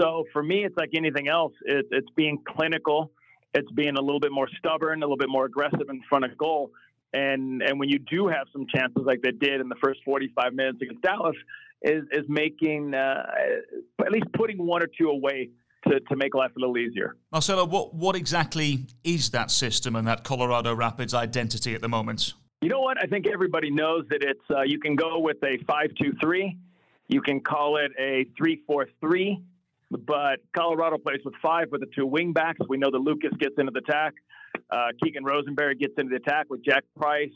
So 0.00 0.24
for 0.32 0.42
me, 0.42 0.64
it's 0.64 0.76
like 0.76 0.90
anything 0.94 1.28
else. 1.28 1.52
It, 1.64 1.86
it's 1.92 2.08
being 2.16 2.38
clinical. 2.48 3.12
It's 3.52 3.70
being 3.72 3.96
a 3.96 4.00
little 4.00 4.18
bit 4.18 4.32
more 4.32 4.48
stubborn, 4.58 5.02
a 5.02 5.06
little 5.06 5.16
bit 5.16 5.28
more 5.28 5.44
aggressive 5.44 5.88
in 5.88 6.02
front 6.08 6.24
of 6.24 6.36
goal. 6.36 6.72
And 7.12 7.62
and 7.62 7.78
when 7.78 7.88
you 7.88 8.00
do 8.00 8.26
have 8.26 8.48
some 8.52 8.66
chances 8.74 9.02
like 9.06 9.22
they 9.22 9.30
did 9.30 9.60
in 9.60 9.68
the 9.68 9.76
first 9.82 10.00
45 10.04 10.52
minutes 10.52 10.78
against 10.82 11.02
Dallas, 11.02 11.36
is 11.82 12.02
is 12.10 12.24
making 12.28 12.94
uh, 12.94 13.26
at 14.04 14.10
least 14.10 14.26
putting 14.32 14.66
one 14.66 14.82
or 14.82 14.88
two 14.98 15.10
away 15.10 15.50
to, 15.88 16.00
to 16.00 16.16
make 16.16 16.34
life 16.34 16.50
a 16.56 16.60
little 16.60 16.78
easier. 16.78 17.16
Marcelo, 17.32 17.64
what 17.64 17.94
what 17.94 18.16
exactly 18.16 18.86
is 19.02 19.30
that 19.30 19.50
system 19.50 19.96
and 19.96 20.06
that 20.06 20.24
Colorado 20.24 20.74
Rapids 20.74 21.14
identity 21.14 21.74
at 21.74 21.80
the 21.80 21.88
moment? 21.88 22.34
You 22.60 22.68
know 22.68 22.80
what? 22.80 22.96
I 23.02 23.06
think 23.06 23.26
everybody 23.26 23.70
knows 23.70 24.04
that 24.10 24.22
it's 24.22 24.40
uh, 24.50 24.62
you 24.62 24.78
can 24.78 24.96
go 24.96 25.18
with 25.18 25.36
a 25.44 25.58
five-two-three, 25.66 26.56
you 27.08 27.20
can 27.20 27.40
call 27.40 27.76
it 27.76 27.92
a 27.98 28.26
three-four-three 28.36 29.42
but 29.90 30.40
Colorado 30.56 30.98
plays 30.98 31.20
with 31.24 31.34
five 31.42 31.70
with 31.70 31.80
the 31.80 31.86
two 31.94 32.06
wingbacks. 32.06 32.56
We 32.68 32.78
know 32.78 32.90
that 32.90 32.98
Lucas 32.98 33.30
gets 33.38 33.54
into 33.58 33.72
the 33.72 33.80
attack. 33.80 34.14
Uh, 34.70 34.88
Keegan 35.02 35.24
Rosenberry 35.24 35.76
gets 35.76 35.94
into 35.98 36.10
the 36.10 36.16
attack 36.16 36.46
with 36.48 36.64
Jack 36.64 36.84
Price 36.96 37.30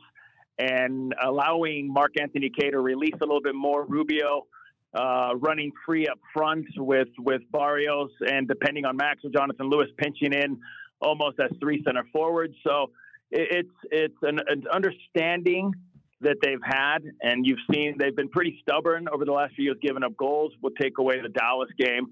and 0.58 1.14
allowing 1.22 1.92
Mark 1.92 2.12
Anthony 2.20 2.50
Kaye 2.50 2.70
to 2.70 2.80
release 2.80 3.14
a 3.20 3.24
little 3.24 3.42
bit 3.42 3.54
more. 3.54 3.84
Rubio 3.84 4.46
uh, 4.94 5.30
running 5.36 5.72
free 5.84 6.06
up 6.08 6.18
front 6.32 6.66
with, 6.76 7.08
with 7.18 7.42
Barrios 7.52 8.10
and 8.20 8.48
depending 8.48 8.84
on 8.84 8.96
Max 8.96 9.24
or 9.24 9.30
Jonathan 9.30 9.68
Lewis 9.68 9.88
pinching 9.98 10.32
in 10.32 10.58
almost 11.00 11.38
as 11.40 11.50
three 11.60 11.82
center 11.84 12.04
forwards. 12.12 12.54
So 12.66 12.90
it's, 13.30 13.68
it's 13.90 14.16
an, 14.22 14.40
an 14.46 14.64
understanding 14.72 15.72
that 16.20 16.36
they've 16.42 16.62
had, 16.64 16.98
and 17.22 17.46
you've 17.46 17.60
seen 17.72 17.94
they've 17.98 18.16
been 18.16 18.28
pretty 18.28 18.58
stubborn 18.62 19.06
over 19.12 19.24
the 19.24 19.32
last 19.32 19.54
few 19.54 19.66
years, 19.66 19.76
giving 19.80 20.02
up 20.02 20.16
goals. 20.16 20.52
We'll 20.60 20.72
take 20.80 20.98
away 20.98 21.20
the 21.20 21.28
Dallas 21.28 21.68
game. 21.78 22.08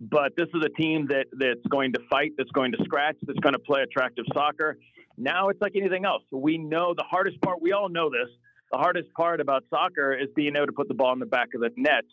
But 0.00 0.32
this 0.36 0.48
is 0.54 0.62
a 0.64 0.70
team 0.70 1.08
that 1.10 1.26
that's 1.32 1.66
going 1.70 1.92
to 1.92 2.00
fight, 2.10 2.32
that's 2.36 2.50
going 2.50 2.72
to 2.72 2.78
scratch, 2.84 3.16
that's 3.22 3.38
going 3.40 3.52
to 3.52 3.58
play 3.58 3.82
attractive 3.82 4.24
soccer. 4.32 4.78
Now 5.16 5.48
it's 5.48 5.60
like 5.60 5.76
anything 5.76 6.04
else. 6.04 6.22
We 6.30 6.58
know 6.58 6.94
the 6.96 7.04
hardest 7.08 7.40
part. 7.42 7.60
We 7.60 7.72
all 7.72 7.88
know 7.88 8.10
this. 8.10 8.28
The 8.72 8.78
hardest 8.78 9.12
part 9.12 9.40
about 9.40 9.64
soccer 9.68 10.14
is 10.14 10.28
being 10.34 10.56
able 10.56 10.66
to 10.66 10.72
put 10.72 10.88
the 10.88 10.94
ball 10.94 11.12
in 11.12 11.18
the 11.18 11.26
back 11.26 11.48
of 11.54 11.60
the 11.60 11.70
net. 11.76 12.04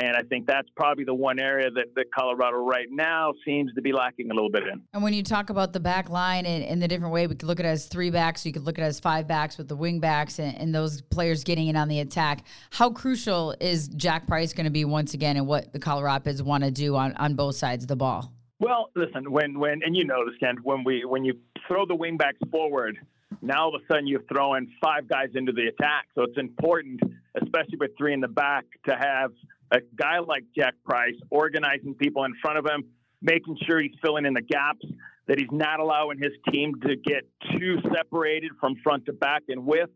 And 0.00 0.16
I 0.16 0.22
think 0.22 0.46
that's 0.46 0.68
probably 0.76 1.04
the 1.04 1.12
one 1.12 1.40
area 1.40 1.70
that, 1.70 1.94
that 1.96 2.06
Colorado 2.14 2.58
right 2.58 2.86
now 2.88 3.34
seems 3.44 3.74
to 3.74 3.82
be 3.82 3.92
lacking 3.92 4.30
a 4.30 4.34
little 4.34 4.50
bit 4.50 4.62
in. 4.62 4.80
And 4.94 5.02
when 5.02 5.12
you 5.12 5.24
talk 5.24 5.50
about 5.50 5.72
the 5.72 5.80
back 5.80 6.08
line 6.08 6.46
in, 6.46 6.62
in 6.62 6.78
the 6.78 6.86
different 6.86 7.12
way, 7.12 7.26
we 7.26 7.34
could 7.34 7.48
look 7.48 7.58
at 7.58 7.66
it 7.66 7.70
as 7.70 7.86
three 7.88 8.10
backs, 8.10 8.46
you 8.46 8.52
could 8.52 8.62
look 8.62 8.78
at 8.78 8.84
it 8.84 8.86
as 8.86 9.00
five 9.00 9.26
backs 9.26 9.58
with 9.58 9.66
the 9.66 9.74
wing 9.74 9.98
backs 9.98 10.38
and, 10.38 10.56
and 10.56 10.74
those 10.74 11.02
players 11.02 11.42
getting 11.42 11.66
in 11.66 11.76
on 11.76 11.88
the 11.88 11.98
attack. 11.98 12.44
How 12.70 12.90
crucial 12.90 13.56
is 13.60 13.88
Jack 13.88 14.28
Price 14.28 14.52
going 14.52 14.66
to 14.66 14.70
be 14.70 14.84
once 14.84 15.14
again 15.14 15.36
and 15.36 15.48
what 15.48 15.72
the 15.72 15.80
Colorado 15.80 16.06
Rapids 16.06 16.42
want 16.42 16.62
to 16.62 16.70
do 16.70 16.94
on, 16.94 17.12
on 17.14 17.34
both 17.34 17.56
sides 17.56 17.82
of 17.84 17.88
the 17.88 17.96
ball? 17.96 18.32
Well, 18.60 18.90
listen, 18.94 19.30
when 19.30 19.58
when 19.58 19.82
and 19.84 19.96
you 19.96 20.04
know 20.04 20.24
this, 20.24 20.34
Ken, 20.40 20.56
when 20.62 20.82
we 20.82 21.04
when 21.04 21.24
you 21.24 21.38
throw 21.66 21.86
the 21.86 21.94
wing 21.94 22.16
backs 22.16 22.38
forward, 22.50 22.98
now 23.42 23.64
all 23.64 23.74
of 23.74 23.80
a 23.82 23.92
sudden 23.92 24.06
you're 24.06 24.24
throwing 24.32 24.70
five 24.82 25.08
guys 25.08 25.28
into 25.34 25.52
the 25.52 25.68
attack. 25.68 26.06
So 26.14 26.22
it's 26.22 26.38
important, 26.38 27.00
especially 27.40 27.78
with 27.78 27.90
three 27.96 28.12
in 28.12 28.20
the 28.20 28.28
back, 28.28 28.64
to 28.86 28.96
have 28.96 29.32
a 29.70 29.78
guy 29.96 30.18
like 30.18 30.44
Jack 30.56 30.74
Price 30.84 31.14
organizing 31.30 31.94
people 31.94 32.24
in 32.24 32.34
front 32.40 32.58
of 32.58 32.66
him, 32.66 32.84
making 33.22 33.58
sure 33.66 33.80
he's 33.80 33.94
filling 34.02 34.26
in 34.26 34.34
the 34.34 34.42
gaps, 34.42 34.84
that 35.26 35.38
he's 35.38 35.50
not 35.52 35.78
allowing 35.78 36.18
his 36.18 36.32
team 36.50 36.72
to 36.80 36.96
get 36.96 37.28
too 37.58 37.76
separated 37.94 38.50
from 38.60 38.76
front 38.82 39.04
to 39.06 39.12
back 39.12 39.42
and 39.48 39.66
width. 39.66 39.92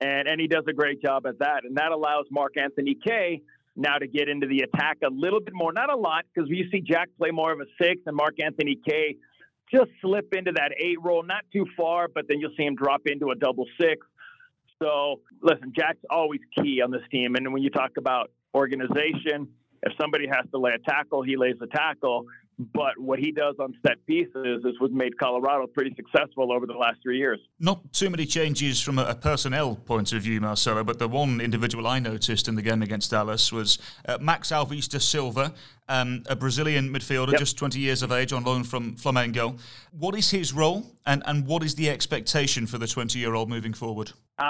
And, 0.00 0.26
and 0.26 0.40
he 0.40 0.48
does 0.48 0.64
a 0.68 0.72
great 0.72 1.00
job 1.02 1.26
at 1.26 1.38
that. 1.38 1.64
And 1.64 1.76
that 1.76 1.92
allows 1.92 2.24
Mark 2.30 2.54
Anthony 2.56 2.96
Kaye 3.06 3.42
now 3.76 3.98
to 3.98 4.06
get 4.06 4.28
into 4.28 4.46
the 4.46 4.60
attack 4.60 4.98
a 5.04 5.10
little 5.10 5.40
bit 5.40 5.54
more, 5.54 5.72
not 5.72 5.90
a 5.90 5.96
lot, 5.96 6.24
because 6.34 6.48
you 6.50 6.68
see 6.70 6.80
Jack 6.80 7.08
play 7.18 7.30
more 7.30 7.52
of 7.52 7.60
a 7.60 7.66
six 7.80 8.00
and 8.06 8.16
Mark 8.16 8.34
Anthony 8.42 8.78
Kaye 8.86 9.16
just 9.72 9.90
slip 10.00 10.34
into 10.34 10.52
that 10.52 10.72
eight 10.78 11.00
role, 11.02 11.22
not 11.22 11.44
too 11.52 11.66
far, 11.76 12.08
but 12.08 12.26
then 12.28 12.40
you'll 12.40 12.54
see 12.56 12.64
him 12.64 12.74
drop 12.74 13.02
into 13.06 13.30
a 13.30 13.34
double 13.34 13.66
six. 13.80 14.06
So 14.82 15.20
listen, 15.40 15.72
Jack's 15.74 16.04
always 16.10 16.40
key 16.56 16.82
on 16.82 16.90
this 16.90 17.02
team. 17.10 17.34
And 17.36 17.52
when 17.52 17.62
you 17.62 17.70
talk 17.70 17.92
about 17.96 18.30
organization. 18.54 19.48
If 19.82 19.92
somebody 20.00 20.26
has 20.26 20.48
to 20.52 20.58
lay 20.58 20.72
a 20.72 20.78
tackle, 20.78 21.22
he 21.22 21.36
lays 21.36 21.56
a 21.60 21.66
tackle. 21.66 22.26
But 22.74 22.98
what 22.98 23.18
he 23.18 23.32
does 23.32 23.56
on 23.58 23.74
set 23.86 24.04
pieces 24.06 24.64
is 24.64 24.78
what 24.78 24.92
made 24.92 25.18
Colorado 25.18 25.66
pretty 25.66 25.94
successful 25.96 26.52
over 26.52 26.66
the 26.66 26.74
last 26.74 26.98
three 27.02 27.18
years. 27.18 27.40
Not 27.58 27.92
too 27.92 28.10
many 28.10 28.26
changes 28.26 28.80
from 28.80 28.98
a, 28.98 29.14
personnel 29.14 29.76
point 29.76 30.12
of 30.12 30.22
view, 30.22 30.40
Marcelo, 30.40 30.82
but 30.84 30.98
the 30.98 31.08
one 31.08 31.40
individual 31.40 31.86
I 31.86 31.98
noticed 31.98 32.48
in 32.48 32.54
the 32.54 32.62
game 32.62 32.82
against 32.82 33.10
Dallas 33.10 33.52
was 33.52 33.78
uh, 34.06 34.18
Max 34.20 34.50
Alves 34.50 34.88
da 34.88 34.98
Silva, 34.98 35.52
um, 35.88 36.22
a 36.26 36.36
Brazilian 36.36 36.92
midfielder, 36.92 37.32
yep. 37.32 37.38
just 37.38 37.56
20 37.56 37.78
years 37.78 38.02
of 38.02 38.10
age, 38.12 38.32
on 38.32 38.44
loan 38.44 38.64
from 38.64 38.96
Flamengo. 38.96 39.58
What 39.92 40.16
is 40.16 40.30
his 40.30 40.52
role, 40.52 40.84
and, 41.06 41.22
and 41.26 41.46
what 41.46 41.62
is 41.62 41.74
the 41.74 41.88
expectation 41.88 42.66
for 42.66 42.78
the 42.78 42.86
20 42.86 43.18
year 43.18 43.34
old 43.34 43.48
moving 43.48 43.72
forward? 43.72 44.12
Uh, 44.38 44.42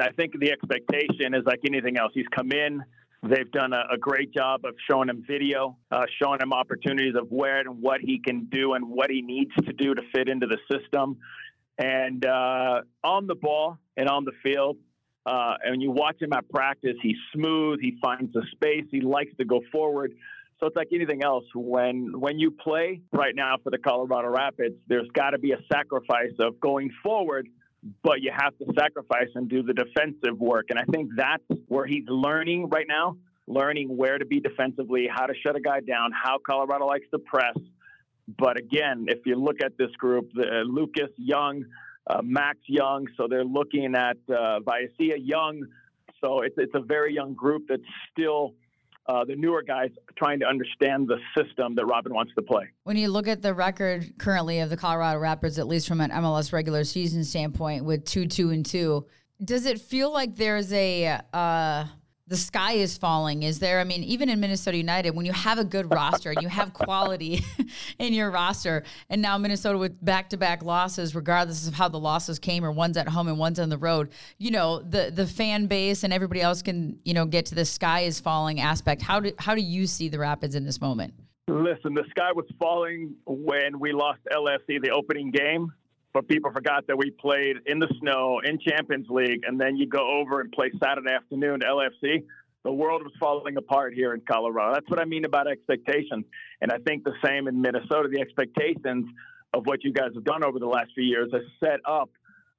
I 0.00 0.10
think 0.16 0.38
the 0.38 0.50
expectation 0.50 1.34
is 1.34 1.44
like 1.46 1.60
anything 1.66 1.96
else. 1.96 2.12
He's 2.14 2.28
come 2.28 2.52
in 2.52 2.82
They've 3.22 3.50
done 3.50 3.72
a, 3.72 3.94
a, 3.94 3.98
great 3.98 4.32
job 4.32 4.64
of 4.64 4.74
showing 4.88 5.08
him 5.08 5.24
video, 5.26 5.76
uh, 5.90 6.02
showing 6.22 6.40
him 6.40 6.52
opportunities 6.52 7.14
of 7.20 7.26
where 7.30 7.58
and 7.58 7.82
what 7.82 8.00
he 8.00 8.20
can 8.24 8.44
do 8.44 8.74
and 8.74 8.88
what 8.88 9.10
he 9.10 9.22
needs 9.22 9.50
to 9.64 9.72
do 9.72 9.92
to 9.92 10.02
fit 10.14 10.28
into 10.28 10.46
the 10.46 10.58
system. 10.70 11.16
And 11.78 12.24
uh, 12.24 12.82
on 13.02 13.26
the 13.26 13.34
ball 13.34 13.78
and 13.96 14.08
on 14.08 14.24
the 14.24 14.32
field, 14.42 14.76
uh, 15.26 15.54
and 15.64 15.82
you 15.82 15.90
watch 15.90 16.22
him 16.22 16.32
at 16.32 16.48
practice, 16.48 16.94
he's 17.02 17.16
smooth. 17.34 17.80
He 17.80 17.98
finds 18.00 18.32
the 18.32 18.42
space. 18.52 18.84
He 18.90 19.00
likes 19.00 19.32
to 19.38 19.44
go 19.44 19.62
forward. 19.72 20.12
So 20.60 20.66
it's 20.66 20.76
like 20.76 20.88
anything 20.92 21.22
else. 21.22 21.44
When 21.54 22.18
when 22.18 22.38
you 22.38 22.50
play 22.52 23.00
right 23.12 23.34
now 23.34 23.56
for 23.62 23.70
the 23.70 23.78
Colorado 23.78 24.28
Rapids, 24.28 24.76
there's 24.88 25.08
got 25.12 25.30
to 25.30 25.38
be 25.38 25.52
a 25.52 25.58
sacrifice 25.72 26.32
of 26.40 26.58
going 26.60 26.90
forward 27.02 27.48
but 28.02 28.20
you 28.20 28.32
have 28.36 28.56
to 28.58 28.66
sacrifice 28.78 29.28
and 29.34 29.48
do 29.48 29.62
the 29.62 29.72
defensive 29.72 30.38
work. 30.38 30.66
And 30.70 30.78
I 30.78 30.84
think 30.84 31.10
that's 31.16 31.44
where 31.68 31.86
he's 31.86 32.04
learning 32.08 32.68
right 32.68 32.86
now, 32.88 33.16
learning 33.46 33.96
where 33.96 34.18
to 34.18 34.26
be 34.26 34.40
defensively, 34.40 35.08
how 35.10 35.26
to 35.26 35.34
shut 35.42 35.56
a 35.56 35.60
guy 35.60 35.80
down, 35.80 36.10
how 36.12 36.38
Colorado 36.38 36.86
likes 36.86 37.06
to 37.12 37.18
press. 37.18 37.56
But 38.38 38.58
again, 38.58 39.06
if 39.08 39.20
you 39.26 39.36
look 39.36 39.56
at 39.64 39.78
this 39.78 39.90
group, 39.92 40.30
the, 40.34 40.42
uh, 40.42 40.62
Lucas 40.64 41.10
Young, 41.16 41.64
uh, 42.06 42.20
Max 42.22 42.58
Young, 42.66 43.06
so 43.16 43.26
they're 43.28 43.44
looking 43.44 43.94
at 43.94 44.16
uh, 44.28 44.60
Vallecilla 44.60 45.18
Young. 45.18 45.66
So 46.22 46.40
it's, 46.42 46.56
it's 46.58 46.74
a 46.74 46.80
very 46.80 47.14
young 47.14 47.34
group 47.34 47.62
that's 47.68 47.82
still– 48.12 48.54
uh, 49.08 49.24
the 49.24 49.34
newer 49.34 49.62
guys 49.62 49.90
trying 50.16 50.38
to 50.40 50.46
understand 50.46 51.08
the 51.08 51.18
system 51.36 51.74
that 51.74 51.86
Robin 51.86 52.12
wants 52.12 52.32
to 52.34 52.42
play. 52.42 52.68
When 52.84 52.96
you 52.96 53.08
look 53.08 53.26
at 53.26 53.42
the 53.42 53.54
record 53.54 54.18
currently 54.18 54.60
of 54.60 54.70
the 54.70 54.76
Colorado 54.76 55.18
Rapids, 55.18 55.58
at 55.58 55.66
least 55.66 55.88
from 55.88 56.00
an 56.00 56.10
MLS 56.10 56.52
regular 56.52 56.84
season 56.84 57.24
standpoint, 57.24 57.84
with 57.84 58.04
two, 58.04 58.26
two, 58.26 58.50
and 58.50 58.64
two, 58.64 59.06
does 59.42 59.66
it 59.66 59.80
feel 59.80 60.12
like 60.12 60.36
there's 60.36 60.72
a 60.72 61.20
uh, 61.32 61.84
the 62.28 62.36
sky 62.36 62.72
is 62.72 62.96
falling. 62.96 63.42
Is 63.42 63.58
there 63.58 63.80
i 63.80 63.84
mean 63.84 64.04
even 64.04 64.28
in 64.28 64.40
minnesota 64.40 64.76
united 64.76 65.14
when 65.14 65.26
you 65.26 65.32
have 65.32 65.58
a 65.58 65.64
good 65.64 65.92
roster 65.92 66.30
and 66.30 66.42
you 66.42 66.48
have 66.48 66.72
quality 66.72 67.44
in 67.98 68.12
your 68.12 68.30
roster 68.30 68.84
and 69.10 69.20
now 69.20 69.36
minnesota 69.38 69.78
with 69.78 70.02
back-to-back 70.04 70.62
losses 70.62 71.14
regardless 71.14 71.66
of 71.66 71.74
how 71.74 71.88
the 71.88 71.98
losses 71.98 72.38
came 72.38 72.64
or 72.64 72.70
one's 72.70 72.96
at 72.96 73.08
home 73.08 73.28
and 73.28 73.38
one's 73.38 73.58
on 73.58 73.68
the 73.68 73.78
road 73.78 74.10
you 74.38 74.50
know 74.50 74.80
the 74.80 75.10
the 75.14 75.26
fan 75.26 75.66
base 75.66 76.04
and 76.04 76.12
everybody 76.12 76.40
else 76.40 76.62
can 76.62 76.98
you 77.04 77.14
know 77.14 77.24
get 77.24 77.46
to 77.46 77.54
the 77.54 77.64
sky 77.64 78.00
is 78.00 78.20
falling 78.20 78.60
aspect. 78.60 79.02
How 79.02 79.20
do 79.20 79.32
how 79.38 79.54
do 79.54 79.60
you 79.60 79.86
see 79.86 80.08
the 80.08 80.18
rapids 80.18 80.54
in 80.54 80.64
this 80.64 80.80
moment? 80.80 81.14
Listen 81.48 81.94
the 81.94 82.04
sky 82.10 82.32
was 82.34 82.46
falling 82.58 83.14
when 83.26 83.78
we 83.78 83.92
lost 83.92 84.20
lfc 84.32 84.82
the 84.82 84.90
opening 84.90 85.30
game 85.30 85.72
but 86.18 86.26
people 86.26 86.50
forgot 86.50 86.84
that 86.88 86.98
we 86.98 87.12
played 87.12 87.58
in 87.66 87.78
the 87.78 87.86
snow 88.00 88.40
in 88.44 88.58
Champions 88.58 89.06
League, 89.08 89.42
and 89.46 89.60
then 89.60 89.76
you 89.76 89.86
go 89.86 90.18
over 90.18 90.40
and 90.40 90.50
play 90.50 90.68
Saturday 90.82 91.12
afternoon 91.12 91.60
to 91.60 91.66
LFC. 91.66 92.24
The 92.64 92.72
world 92.72 93.04
was 93.04 93.12
falling 93.20 93.56
apart 93.56 93.94
here 93.94 94.14
in 94.14 94.22
Colorado. 94.28 94.74
That's 94.74 94.90
what 94.90 95.00
I 95.00 95.04
mean 95.04 95.24
about 95.24 95.46
expectations. 95.46 96.24
And 96.60 96.72
I 96.72 96.78
think 96.78 97.04
the 97.04 97.12
same 97.24 97.46
in 97.46 97.62
Minnesota. 97.62 98.08
The 98.12 98.20
expectations 98.20 99.06
of 99.54 99.66
what 99.66 99.84
you 99.84 99.92
guys 99.92 100.08
have 100.16 100.24
done 100.24 100.42
over 100.42 100.58
the 100.58 100.66
last 100.66 100.90
few 100.92 101.04
years 101.04 101.30
has 101.32 101.42
set 101.62 101.78
up 101.84 102.10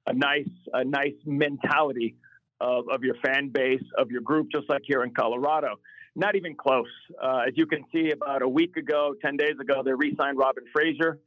a 0.06 0.14
nice, 0.14 0.48
a 0.72 0.82
nice 0.82 1.20
mentality 1.26 2.16
of, 2.62 2.88
of 2.88 3.04
your 3.04 3.16
fan 3.22 3.50
base, 3.50 3.84
of 3.98 4.10
your 4.10 4.22
group, 4.22 4.48
just 4.50 4.70
like 4.70 4.80
here 4.86 5.02
in 5.02 5.12
Colorado. 5.12 5.74
Not 6.16 6.34
even 6.34 6.54
close. 6.54 6.88
Uh, 7.22 7.42
as 7.48 7.52
you 7.56 7.66
can 7.66 7.84
see, 7.92 8.10
about 8.12 8.40
a 8.40 8.48
week 8.48 8.78
ago, 8.78 9.14
10 9.22 9.36
days 9.36 9.60
ago, 9.60 9.82
they 9.84 9.92
re 9.92 10.16
signed 10.18 10.38
Robin 10.38 10.64
Fraser. 10.72 11.18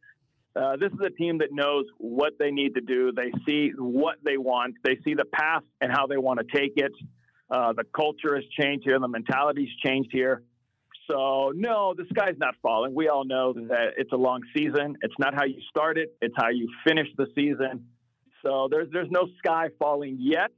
Uh, 0.56 0.76
this 0.78 0.92
is 0.92 1.00
a 1.04 1.10
team 1.10 1.40
that 1.40 1.50
knows 1.52 1.86
what 1.98 2.34
they 2.38 2.52
need 2.52 2.76
to 2.76 2.82
do. 2.82 3.12
They 3.12 3.32
see 3.48 3.72
what 3.76 4.18
they 4.24 4.38
want. 4.38 4.76
They 4.84 4.98
see 5.04 5.16
the 5.16 5.26
path 5.26 5.64
and 5.82 5.92
how 5.92 6.06
they 6.06 6.18
want 6.18 6.40
to 6.40 6.58
take 6.58 6.74
it. 6.76 6.92
Uh, 7.50 7.74
the 7.74 7.84
culture 7.96 8.36
has 8.36 8.44
changed 8.60 8.86
here. 8.86 9.00
The 9.00 9.08
mentality's 9.08 9.70
changed 9.84 10.10
here. 10.12 10.44
So, 11.10 11.52
no, 11.56 11.94
the 11.96 12.06
sky's 12.10 12.36
not 12.38 12.56
falling. 12.62 12.96
We 12.96 13.10
all 13.10 13.26
know 13.26 13.54
that 13.54 13.94
it's 13.98 14.12
a 14.14 14.18
long 14.18 14.42
season. 14.56 14.96
It's 15.02 15.14
not 15.20 15.34
how 15.34 15.44
you 15.44 15.60
start 15.70 15.98
it, 15.98 16.16
it's 16.22 16.36
how 16.38 16.50
you 16.50 16.70
finish 16.88 17.08
the 17.18 17.28
season. 17.36 17.88
So, 18.46 18.68
there's, 18.70 18.90
there's 18.92 19.12
no 19.12 19.28
sky 19.40 19.70
falling 19.80 20.18
yet. 20.20 20.52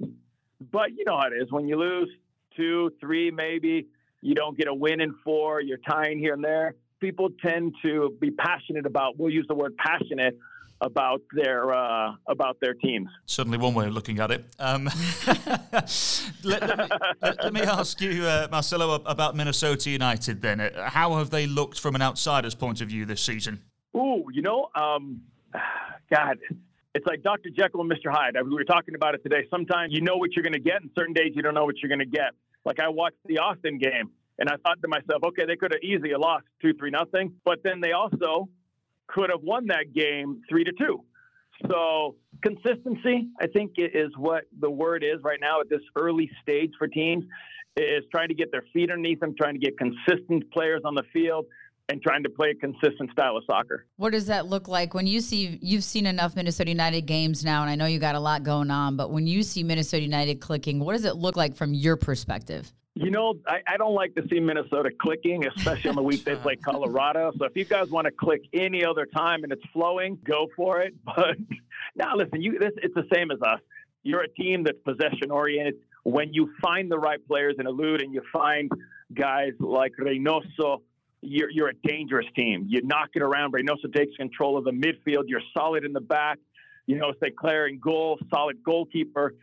But 0.71 0.91
you 0.91 1.03
know 1.05 1.17
how 1.17 1.27
it 1.27 1.41
is. 1.41 1.51
When 1.51 1.67
you 1.67 1.77
lose 1.77 2.09
two, 2.55 2.91
three, 2.99 3.31
maybe, 3.31 3.87
you 4.21 4.35
don't 4.35 4.57
get 4.57 4.67
a 4.67 4.73
win 4.73 5.01
in 5.01 5.15
four, 5.23 5.61
you're 5.61 5.79
tying 5.79 6.19
here 6.19 6.33
and 6.33 6.43
there. 6.43 6.75
People 7.05 7.29
tend 7.39 7.75
to 7.83 8.17
be 8.19 8.31
passionate 8.31 8.87
about, 8.87 9.19
we'll 9.19 9.31
use 9.31 9.45
the 9.47 9.53
word 9.53 9.77
passionate 9.77 10.35
about 10.81 11.21
their 11.33 11.71
uh, 11.71 12.13
about 12.27 12.57
their 12.59 12.73
teams. 12.73 13.07
Certainly, 13.27 13.59
one 13.59 13.75
way 13.75 13.85
of 13.85 13.93
looking 13.93 14.19
at 14.19 14.31
it. 14.31 14.43
Um, 14.57 14.85
let, 15.27 16.61
let, 16.61 16.79
me, 16.79 16.85
let, 17.21 17.43
let, 17.43 17.53
me, 17.53 17.61
ask 17.61 18.01
you, 18.01 18.25
uh, 18.25 18.47
Marcelo, 18.49 18.95
about 19.05 19.35
Minnesota 19.35 19.91
United. 19.91 20.41
Then, 20.41 20.59
uh, 20.59 20.89
how 20.89 21.15
have 21.17 21.29
they 21.29 21.45
looked 21.45 21.79
from 21.79 21.93
an 21.93 22.01
outsider's 22.01 22.55
point 22.55 22.81
of 22.81 22.87
view 22.87 23.05
this 23.05 23.21
season? 23.21 23.61
Ooh, 23.95 24.25
you 24.33 24.41
know, 24.41 24.69
um, 24.73 25.21
God, 26.11 26.39
it's 26.95 27.05
like 27.05 27.21
Dr. 27.21 27.51
Jekyll 27.55 27.81
and 27.81 27.91
Mr. 27.91 28.11
Hyde. 28.11 28.35
We 28.43 28.55
were 28.55 28.63
talking 28.63 28.95
about 28.95 29.13
it 29.13 29.21
today. 29.21 29.45
Sometimes 29.51 29.93
you 29.93 30.01
know 30.01 30.17
what 30.17 30.31
you're 30.35 30.41
going 30.43 30.53
to 30.53 30.59
get, 30.59 30.81
and 30.81 30.89
certain 30.95 31.13
days 31.13 31.33
you 31.35 31.43
don't 31.43 31.53
know 31.53 31.65
what 31.65 31.75
you're 31.83 31.89
going 31.89 31.99
to 31.99 32.05
get. 32.05 32.31
Like 32.65 32.79
I 32.79 32.89
watched 32.89 33.17
the 33.25 33.37
Austin 33.37 33.77
game, 33.77 34.09
and 34.39 34.49
I 34.49 34.55
thought 34.57 34.81
to 34.81 34.87
myself, 34.87 35.23
okay, 35.27 35.45
they 35.45 35.55
could 35.55 35.71
have 35.71 35.81
easily 35.81 36.11
lost 36.17 36.45
two, 36.61 36.73
three, 36.73 36.91
nothing, 36.91 37.33
but 37.45 37.59
then 37.63 37.81
they 37.81 37.91
also 37.91 38.49
could 39.07 39.29
have 39.29 39.41
won 39.43 39.67
that 39.67 39.93
game 39.93 40.41
three 40.49 40.63
to 40.63 40.71
two. 40.71 41.03
So 41.69 42.15
consistency, 42.41 43.29
I 43.39 43.47
think, 43.47 43.73
is 43.77 44.11
what 44.17 44.43
the 44.59 44.69
word 44.69 45.03
is 45.03 45.21
right 45.23 45.39
now 45.39 45.61
at 45.61 45.69
this 45.69 45.81
early 45.95 46.29
stage 46.41 46.71
for 46.77 46.87
teams. 46.87 47.23
Is 47.77 48.05
trying 48.09 48.29
to 48.29 48.33
get 48.33 48.53
their 48.53 48.63
feet 48.71 48.89
underneath 48.89 49.19
them, 49.19 49.35
trying 49.37 49.55
to 49.55 49.59
get 49.59 49.77
consistent 49.77 50.49
players 50.51 50.81
on 50.85 50.95
the 50.95 51.03
field, 51.11 51.45
and 51.89 52.01
trying 52.01 52.23
to 52.23 52.29
play 52.29 52.51
a 52.51 52.55
consistent 52.55 53.11
style 53.11 53.35
of 53.35 53.43
soccer. 53.45 53.85
What 53.97 54.11
does 54.11 54.27
that 54.27 54.47
look 54.47 54.67
like 54.69 54.93
when 54.93 55.07
you 55.07 55.19
see 55.19 55.59
you've 55.61 55.83
seen 55.83 56.05
enough 56.05 56.35
Minnesota 56.35 56.69
United 56.69 57.01
games 57.01 57.43
now 57.43 57.61
and 57.61 57.69
I 57.69 57.75
know 57.75 57.85
you 57.85 57.99
got 57.99 58.15
a 58.15 58.19
lot 58.19 58.43
going 58.43 58.71
on, 58.71 58.95
but 58.95 59.11
when 59.11 59.27
you 59.27 59.43
see 59.43 59.61
Minnesota 59.61 60.03
United 60.03 60.39
clicking, 60.39 60.79
what 60.79 60.93
does 60.93 61.05
it 61.05 61.17
look 61.17 61.35
like 61.35 61.55
from 61.55 61.73
your 61.73 61.97
perspective? 61.97 62.71
You 62.97 63.11
know, 63.11 63.35
I, 63.45 63.59
I 63.67 63.77
don't 63.77 63.93
like 63.93 64.15
to 64.15 64.23
see 64.29 64.39
Minnesota 64.39 64.89
clicking, 64.97 65.45
especially 65.45 65.89
on 65.89 65.97
the 65.97 66.03
week 66.03 66.23
they 66.23 66.35
play 66.35 66.55
Colorado. 66.55 67.33
So 67.37 67.45
if 67.45 67.51
you 67.55 67.65
guys 67.65 67.89
want 67.89 68.05
to 68.05 68.11
click 68.11 68.41
any 68.53 68.85
other 68.85 69.05
time 69.05 69.43
and 69.43 69.51
it's 69.51 69.65
flowing, 69.73 70.17
go 70.23 70.47
for 70.55 70.81
it. 70.81 70.93
But 71.05 71.37
now 71.95 72.15
listen, 72.15 72.41
you 72.41 72.57
this 72.57 72.71
it's 72.77 72.95
the 72.95 73.07
same 73.13 73.31
as 73.31 73.41
us. 73.41 73.59
You're 74.03 74.21
a 74.21 74.29
team 74.29 74.63
that's 74.63 74.77
possession 74.85 75.29
oriented. 75.29 75.75
When 76.03 76.33
you 76.33 76.53
find 76.61 76.89
the 76.89 76.97
right 76.97 77.19
players 77.27 77.55
in 77.59 77.67
elude 77.67 78.01
and 78.01 78.13
you 78.13 78.21
find 78.31 78.71
guys 79.13 79.51
like 79.59 79.91
Reynoso 79.99 80.81
you're, 81.25 81.49
you're 81.49 81.69
a 81.69 81.87
dangerous 81.87 82.27
team. 82.35 82.65
You 82.69 82.81
knock 82.83 83.09
it 83.15 83.21
around. 83.21 83.53
Reynoso 83.53 83.93
takes 83.93 84.15
control 84.15 84.57
of 84.57 84.63
the 84.63 84.71
midfield. 84.71 85.23
You're 85.27 85.41
solid 85.57 85.83
in 85.83 85.93
the 85.93 86.01
back. 86.01 86.37
You 86.85 86.97
know, 86.97 87.13
St. 87.21 87.35
Clair 87.35 87.67
in 87.67 87.79
goal, 87.79 88.19
solid 88.33 88.63
goalkeeper. 88.63 89.33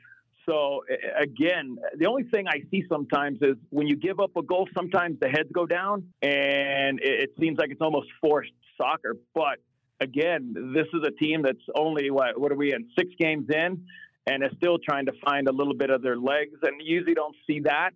So 0.48 0.84
again, 1.16 1.78
the 1.96 2.06
only 2.06 2.24
thing 2.24 2.48
I 2.48 2.62
see 2.70 2.84
sometimes 2.88 3.38
is 3.42 3.56
when 3.70 3.86
you 3.86 3.96
give 3.96 4.18
up 4.18 4.36
a 4.36 4.42
goal, 4.42 4.68
sometimes 4.74 5.20
the 5.20 5.28
heads 5.28 5.48
go 5.52 5.66
down, 5.66 6.08
and 6.20 6.98
it, 7.02 7.30
seems 7.38 7.58
like 7.58 7.70
it's 7.70 7.80
almost 7.80 8.08
forced 8.20 8.52
soccer. 8.76 9.16
But 9.34 9.58
again, 10.00 10.72
this 10.74 10.86
is 10.92 11.02
a 11.06 11.12
team 11.12 11.42
that's 11.42 11.64
only 11.76 12.10
what 12.10 12.38
what 12.38 12.50
are 12.50 12.56
we 12.56 12.72
in 12.72 12.88
six 12.98 13.10
games 13.18 13.48
in, 13.50 13.84
and 14.26 14.42
is 14.42 14.50
still 14.56 14.78
trying 14.78 15.06
to 15.06 15.12
find 15.24 15.46
a 15.48 15.52
little 15.52 15.74
bit 15.74 15.90
of 15.90 16.02
their 16.02 16.16
legs, 16.16 16.58
and 16.62 16.80
usually 16.82 17.14
don't 17.14 17.36
see 17.46 17.60
that 17.60 17.92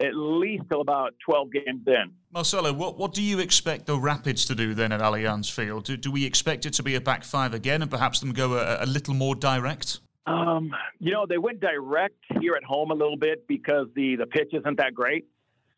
at 0.00 0.14
least 0.14 0.64
till 0.70 0.80
about 0.80 1.14
12 1.26 1.52
games 1.52 1.82
in. 1.86 2.12
Marcelo, 2.32 2.72
what, 2.72 2.96
what 2.96 3.12
do 3.12 3.22
you 3.22 3.38
expect 3.38 3.86
the 3.86 3.98
Rapids 3.98 4.46
to 4.46 4.54
do 4.54 4.72
then 4.72 4.92
at 4.92 5.00
Allianz 5.00 5.50
Field? 5.50 5.84
Do, 5.84 5.96
do 5.96 6.10
we 6.10 6.24
expect 6.24 6.64
it 6.64 6.72
to 6.74 6.82
be 6.82 6.94
a 6.94 7.00
back 7.00 7.22
five 7.22 7.52
again 7.52 7.82
and 7.82 7.90
perhaps 7.90 8.20
them 8.20 8.32
go 8.32 8.54
a, 8.54 8.84
a 8.84 8.86
little 8.86 9.14
more 9.14 9.34
direct? 9.34 10.00
Um, 10.30 10.70
you 10.98 11.12
know, 11.12 11.26
they 11.28 11.38
went 11.38 11.60
direct 11.60 12.16
here 12.40 12.54
at 12.54 12.62
home 12.62 12.90
a 12.90 12.94
little 12.94 13.16
bit 13.16 13.46
because 13.48 13.86
the, 13.94 14.16
the 14.16 14.26
pitch 14.26 14.50
isn't 14.52 14.78
that 14.78 14.94
great. 14.94 15.26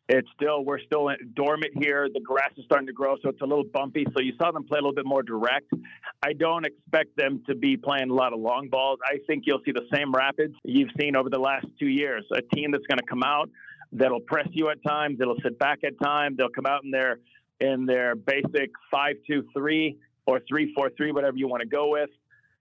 It's 0.09 0.27
still, 0.35 0.65
we're 0.65 0.81
still 0.81 1.09
dormant 1.33 1.71
here. 1.75 2.09
The 2.13 2.19
grass 2.19 2.51
is 2.57 2.65
starting 2.65 2.87
to 2.87 2.93
grow, 2.93 3.15
so 3.23 3.29
it's 3.29 3.41
a 3.41 3.45
little 3.45 3.63
bumpy. 3.63 4.05
So 4.13 4.21
you 4.21 4.33
saw 4.37 4.51
them 4.51 4.65
play 4.65 4.77
a 4.77 4.81
little 4.81 4.93
bit 4.93 5.05
more 5.05 5.23
direct. 5.23 5.71
I 6.21 6.33
don't 6.33 6.65
expect 6.65 7.15
them 7.15 7.41
to 7.47 7.55
be 7.55 7.77
playing 7.77 8.09
a 8.09 8.13
lot 8.13 8.33
of 8.33 8.39
long 8.39 8.67
balls. 8.67 8.99
I 9.05 9.19
think 9.27 9.43
you'll 9.47 9.61
see 9.65 9.71
the 9.71 9.87
same 9.95 10.13
Rapids 10.13 10.53
you've 10.65 10.89
seen 10.99 11.15
over 11.15 11.29
the 11.29 11.39
last 11.39 11.65
two 11.79 11.87
years. 11.87 12.25
A 12.35 12.41
team 12.53 12.71
that's 12.71 12.85
going 12.85 12.99
to 12.99 13.05
come 13.09 13.23
out, 13.23 13.49
that'll 13.93 14.19
press 14.19 14.47
you 14.51 14.69
at 14.69 14.83
times. 14.83 15.19
It'll 15.21 15.39
sit 15.41 15.57
back 15.57 15.79
at 15.85 15.93
times. 16.03 16.37
They'll 16.37 16.49
come 16.49 16.65
out 16.65 16.83
in 16.83 16.91
their 16.91 17.19
in 17.61 17.85
their 17.85 18.15
basic 18.15 18.71
five 18.91 19.15
two 19.25 19.45
three 19.55 19.97
or 20.25 20.41
three 20.49 20.73
four 20.75 20.91
three, 20.97 21.13
whatever 21.13 21.37
you 21.37 21.47
want 21.47 21.61
to 21.61 21.67
go 21.67 21.89
with, 21.89 22.09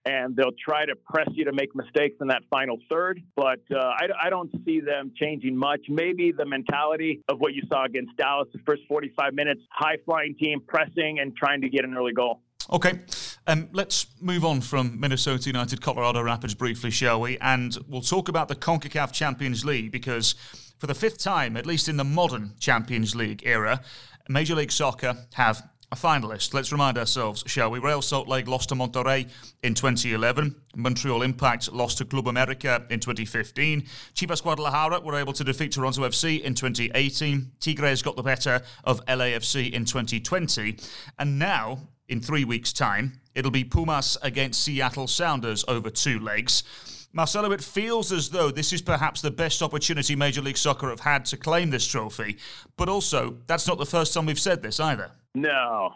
and 0.04 0.34
they'll 0.34 0.56
try 0.64 0.84
to 0.84 0.96
press 0.96 1.28
you 1.32 1.44
to 1.44 1.52
make 1.52 1.74
mistakes 1.74 2.16
in 2.20 2.28
that 2.28 2.42
final 2.50 2.78
third. 2.90 3.22
But 3.36 3.60
uh, 3.70 3.78
I, 3.78 4.08
I 4.24 4.30
don't 4.30 4.50
see 4.64 4.80
them 4.80 5.12
changing 5.16 5.56
much. 5.56 5.80
Maybe 5.88 6.32
the 6.32 6.44
mentality 6.44 7.22
of 7.28 7.38
what 7.38 7.54
you 7.54 7.62
saw 7.68 7.84
against 7.84 8.16
Dallas 8.16 8.48
the 8.52 8.60
first 8.66 8.82
45 8.88 9.34
minutes, 9.34 9.60
high 9.70 9.96
flying 10.04 10.34
team 10.34 10.60
pressing 10.66 11.18
and 11.20 11.36
trying 11.36 11.60
to 11.62 11.68
get 11.68 11.84
an 11.84 11.96
early 11.96 12.12
goal. 12.12 12.40
Okay, 12.70 13.00
um, 13.46 13.68
let's 13.72 14.06
move 14.20 14.44
on 14.44 14.60
from 14.60 14.98
Minnesota 14.98 15.48
United, 15.48 15.80
Colorado 15.80 16.22
Rapids 16.22 16.54
briefly, 16.54 16.90
shall 16.90 17.20
we? 17.20 17.36
And 17.38 17.76
we'll 17.88 18.00
talk 18.00 18.28
about 18.28 18.48
the 18.48 18.54
CONCACAF 18.54 19.12
Champions 19.12 19.64
League 19.64 19.90
because 19.90 20.34
for 20.78 20.86
the 20.86 20.94
fifth 20.94 21.18
time, 21.18 21.56
at 21.56 21.66
least 21.66 21.88
in 21.88 21.96
the 21.96 22.04
modern 22.04 22.52
Champions 22.60 23.16
League 23.16 23.42
era, 23.44 23.80
Major 24.28 24.54
League 24.54 24.72
Soccer 24.72 25.16
have 25.34 25.68
a 25.92 25.94
finalist. 25.94 26.54
Let's 26.54 26.72
remind 26.72 26.96
ourselves, 26.96 27.44
shall 27.46 27.70
we? 27.70 27.78
Real 27.78 28.00
Salt 28.00 28.26
Lake 28.26 28.48
lost 28.48 28.70
to 28.70 28.74
Monterrey 28.74 29.28
in 29.62 29.74
2011. 29.74 30.56
Montreal 30.74 31.20
Impact 31.20 31.70
lost 31.70 31.98
to 31.98 32.06
Club 32.06 32.28
America 32.28 32.84
in 32.88 32.98
2015. 32.98 33.82
Chivas 34.14 34.42
Guadalajara 34.42 35.00
were 35.00 35.16
able 35.16 35.34
to 35.34 35.44
defeat 35.44 35.72
Toronto 35.72 36.00
FC 36.00 36.40
in 36.40 36.54
2018. 36.54 37.52
Tigres 37.60 38.00
got 38.00 38.16
the 38.16 38.22
better 38.22 38.62
of 38.84 39.04
LAFC 39.04 39.70
in 39.70 39.84
2020. 39.84 40.78
And 41.18 41.38
now, 41.38 41.78
in 42.08 42.22
three 42.22 42.44
weeks' 42.44 42.72
time, 42.72 43.20
it'll 43.34 43.50
be 43.50 43.64
Pumas 43.64 44.16
against 44.22 44.64
Seattle 44.64 45.06
Sounders 45.06 45.62
over 45.68 45.90
two 45.90 46.18
legs. 46.18 46.64
Marcelo, 47.12 47.52
it 47.52 47.62
feels 47.62 48.10
as 48.12 48.30
though 48.30 48.50
this 48.50 48.72
is 48.72 48.80
perhaps 48.80 49.20
the 49.20 49.30
best 49.30 49.60
opportunity 49.60 50.16
Major 50.16 50.40
League 50.40 50.56
Soccer 50.56 50.88
have 50.88 51.00
had 51.00 51.26
to 51.26 51.36
claim 51.36 51.68
this 51.68 51.86
trophy. 51.86 52.38
But 52.78 52.88
also, 52.88 53.36
that's 53.46 53.68
not 53.68 53.76
the 53.76 53.84
first 53.84 54.14
time 54.14 54.24
we've 54.24 54.40
said 54.40 54.62
this 54.62 54.80
either. 54.80 55.10
No. 55.34 55.94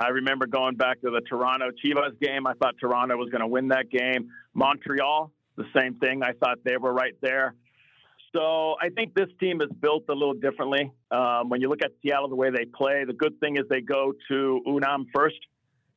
I 0.00 0.08
remember 0.08 0.46
going 0.46 0.76
back 0.76 1.00
to 1.00 1.10
the 1.10 1.20
Toronto 1.28 1.70
Chivas 1.84 2.18
game. 2.20 2.46
I 2.46 2.54
thought 2.54 2.76
Toronto 2.80 3.16
was 3.16 3.30
going 3.30 3.40
to 3.40 3.48
win 3.48 3.68
that 3.68 3.90
game. 3.90 4.30
Montreal, 4.54 5.32
the 5.56 5.64
same 5.76 5.96
thing. 5.96 6.22
I 6.22 6.32
thought 6.32 6.58
they 6.64 6.76
were 6.76 6.92
right 6.92 7.14
there. 7.20 7.54
So 8.34 8.76
I 8.80 8.90
think 8.90 9.14
this 9.14 9.28
team 9.40 9.60
is 9.60 9.68
built 9.80 10.04
a 10.08 10.12
little 10.12 10.34
differently. 10.34 10.92
Um, 11.10 11.48
when 11.48 11.60
you 11.60 11.68
look 11.68 11.82
at 11.82 11.90
Seattle, 12.02 12.28
the 12.28 12.36
way 12.36 12.50
they 12.50 12.64
play, 12.64 13.04
the 13.04 13.12
good 13.12 13.40
thing 13.40 13.56
is 13.56 13.64
they 13.68 13.80
go 13.80 14.12
to 14.30 14.60
Unam 14.66 15.06
first 15.14 15.38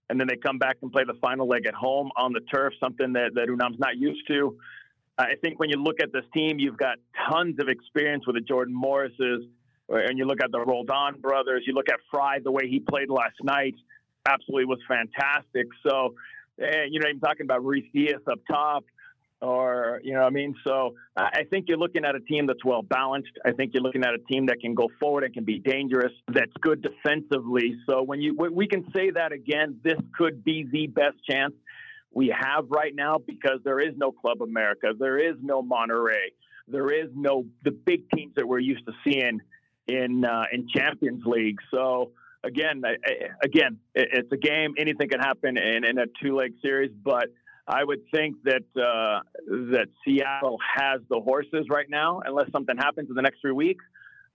and 0.09 0.19
then 0.19 0.27
they 0.27 0.37
come 0.37 0.57
back 0.57 0.77
and 0.81 0.91
play 0.91 1.03
the 1.05 1.13
final 1.21 1.47
leg 1.47 1.65
at 1.67 1.73
home 1.73 2.09
on 2.17 2.33
the 2.33 2.41
turf, 2.53 2.73
something 2.79 3.13
that, 3.13 3.31
that 3.35 3.47
Unam's 3.47 3.79
not 3.79 3.97
used 3.97 4.25
to. 4.27 4.57
I 5.17 5.35
think 5.41 5.59
when 5.59 5.69
you 5.69 5.77
look 5.77 6.01
at 6.01 6.11
this 6.11 6.25
team, 6.33 6.57
you've 6.57 6.77
got 6.77 6.97
tons 7.29 7.57
of 7.59 7.69
experience 7.69 8.25
with 8.25 8.35
the 8.35 8.41
Jordan 8.41 8.73
Morrises, 8.73 9.45
and 9.97 10.17
you 10.17 10.25
look 10.25 10.41
at 10.43 10.51
the 10.51 10.59
Roldan 10.59 11.19
brothers, 11.19 11.63
you 11.65 11.73
look 11.73 11.89
at 11.89 11.99
Frei, 12.11 12.39
the 12.43 12.51
way 12.51 12.67
he 12.67 12.79
played 12.79 13.09
last 13.09 13.35
night, 13.43 13.75
absolutely 14.25 14.65
was 14.65 14.79
fantastic. 14.87 15.67
So, 15.87 16.15
and, 16.57 16.93
you 16.93 16.99
know, 16.99 17.09
even 17.09 17.19
talking 17.19 17.45
about 17.45 17.61
Ruidíaz 17.61 18.27
up 18.29 18.39
top, 18.49 18.85
or 19.41 19.99
you 20.03 20.13
know 20.13 20.21
I 20.21 20.29
mean. 20.29 20.55
So 20.63 20.95
I 21.17 21.43
think 21.49 21.65
you're 21.67 21.77
looking 21.77 22.05
at 22.05 22.15
a 22.15 22.19
team 22.19 22.45
that's 22.45 22.63
well 22.63 22.83
balanced. 22.83 23.31
I 23.43 23.51
think 23.51 23.73
you're 23.73 23.83
looking 23.83 24.03
at 24.03 24.13
a 24.13 24.19
team 24.19 24.45
that 24.45 24.59
can 24.61 24.75
go 24.75 24.87
forward 24.99 25.23
and 25.23 25.33
can 25.33 25.43
be 25.43 25.59
dangerous. 25.59 26.13
That's 26.27 26.51
good 26.61 26.83
defensively. 26.83 27.75
So 27.89 28.03
when 28.03 28.21
you 28.21 28.35
we 28.35 28.67
can 28.67 28.85
say 28.95 29.09
that 29.11 29.31
again, 29.31 29.79
this 29.83 29.97
could 30.15 30.43
be 30.43 30.67
the 30.71 30.87
best 30.87 31.17
chance 31.27 31.53
we 32.13 32.33
have 32.37 32.65
right 32.69 32.93
now 32.93 33.17
because 33.17 33.59
there 33.63 33.79
is 33.79 33.95
no 33.97 34.11
Club 34.11 34.41
America, 34.41 34.93
there 34.97 35.17
is 35.17 35.37
no 35.41 35.63
Monterrey, 35.63 36.33
there 36.67 36.91
is 36.91 37.09
no 37.15 37.45
the 37.63 37.71
big 37.71 38.09
teams 38.11 38.33
that 38.35 38.47
we're 38.47 38.59
used 38.59 38.85
to 38.85 38.93
seeing 39.03 39.39
in 39.87 40.23
uh, 40.25 40.43
in 40.51 40.67
Champions 40.67 41.23
League. 41.25 41.57
So 41.71 42.11
again, 42.43 42.81
again, 43.43 43.77
it's 43.95 44.31
a 44.31 44.37
game. 44.37 44.73
Anything 44.77 45.09
can 45.09 45.19
happen 45.19 45.57
in, 45.57 45.83
in 45.85 45.97
a 45.97 46.05
two 46.21 46.35
leg 46.35 46.53
series, 46.61 46.91
but 47.03 47.27
I 47.67 47.83
would 47.83 48.01
think 48.13 48.37
that 48.43 48.63
uh, 48.75 49.21
that 49.47 49.87
Seattle 50.03 50.57
has 50.75 51.01
the 51.09 51.19
horses 51.19 51.67
right 51.69 51.89
now, 51.89 52.21
unless 52.25 52.51
something 52.51 52.77
happens 52.77 53.09
in 53.09 53.15
the 53.15 53.21
next 53.21 53.41
three 53.41 53.51
weeks. 53.51 53.83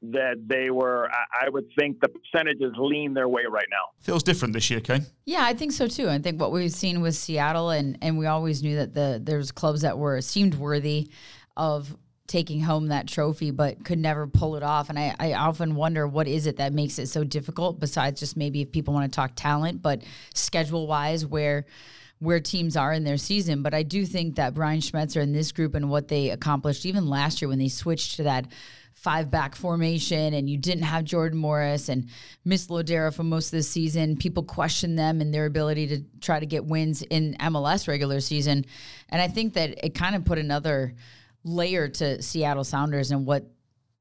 That 0.03 0.47
they 0.47 0.71
were, 0.71 1.09
I 1.11 1.49
would 1.49 1.65
think 1.77 2.01
the 2.01 2.09
percentages 2.09 2.75
lean 2.77 3.15
their 3.15 3.29
way 3.29 3.45
right 3.51 3.67
now. 3.71 3.87
Feels 4.01 4.23
different 4.23 4.53
this 4.53 4.71
year, 4.71 4.79
Kane. 4.79 5.07
Yeah, 5.25 5.43
I 5.43 5.55
think 5.55 5.73
so 5.73 5.89
too. 5.89 6.11
I 6.11 6.19
think 6.19 6.39
what 6.39 6.53
we've 6.53 6.71
seen 6.71 7.01
with 7.01 7.17
Seattle, 7.17 7.71
and 7.71 7.97
and 8.03 8.19
we 8.19 8.27
always 8.27 8.63
knew 8.63 8.77
that 8.77 8.93
the 8.93 9.19
there's 9.23 9.51
clubs 9.51 9.81
that 9.81 9.97
were 9.97 10.21
seemed 10.21 10.55
worthy 10.55 11.11
of 11.57 11.97
taking 12.27 12.61
home 12.61 12.89
that 12.89 13.07
trophy 13.07 13.51
but 13.51 13.85
could 13.85 13.99
never 13.99 14.27
pull 14.27 14.57
it 14.57 14.63
off. 14.63 14.89
And 14.89 14.99
I, 14.99 15.15
I 15.19 15.35
often 15.35 15.75
wonder 15.75 16.07
what 16.07 16.29
is 16.29 16.47
it 16.47 16.57
that 16.57 16.73
makes 16.73 16.99
it 16.99 17.07
so 17.07 17.25
difficult 17.25 17.79
besides 17.81 18.21
just 18.21 18.37
maybe 18.37 18.63
if 18.63 18.73
people 18.73 18.95
want 18.95 19.11
to 19.11 19.15
talk 19.15 19.33
talent 19.37 19.83
but 19.83 20.03
schedule 20.35 20.87
wise 20.87 21.25
where 21.25 21.67
where 22.19 22.41
teams 22.41 22.79
are 22.79 22.95
in 22.95 23.05
their 23.05 23.19
season. 23.19 23.63
But 23.63 23.75
i 23.75 23.83
do 23.83 24.05
think 24.07 24.37
that 24.37 24.55
brian 24.55 24.81
schmetzer 24.81 25.23
and 25.23 25.35
this 25.35 25.53
group 25.53 25.75
and 25.75 25.91
what 25.91 26.09
they 26.09 26.31
accomplished 26.31 26.87
even 26.87 27.09
last 27.09 27.41
year 27.41 27.49
when 27.49 27.59
they 27.59 27.69
switched 27.69 28.17
to 28.17 28.25
that 28.25 28.47
five 28.95 29.31
back 29.31 29.55
formation 29.55 30.33
and 30.33 30.49
you 30.49 30.57
didn't 30.57 30.85
have 30.85 31.05
jordan 31.05 31.39
morris 31.39 31.91
and 31.91 32.09
miss 32.47 32.69
Lodeiro 32.69 33.13
for 33.13 33.23
most 33.23 33.49
of 33.49 33.59
the 33.59 33.63
season 33.63 34.17
people 34.17 34.43
question 34.43 34.97
them 34.97 35.21
and 35.21 35.33
their 35.33 35.45
ability 35.45 35.87
to 35.87 36.03
try 36.21 36.41
to 36.41 36.47
get 36.47 36.65
wins 36.65 37.03
in 37.03 37.35
mls 37.35 37.87
regular 37.87 38.21
season. 38.21 38.65
And 39.11 39.21
i 39.21 39.29
think 39.29 39.53
that 39.55 39.85
it 39.85 39.95
kind 39.95 40.17
of 40.17 40.25
put 40.25 40.39
another 40.39 40.95
layer 41.47 41.89
to 41.89 42.21
Seattle 42.21 42.65
Sounders 42.65 43.11
and 43.11 43.25
what 43.25 43.47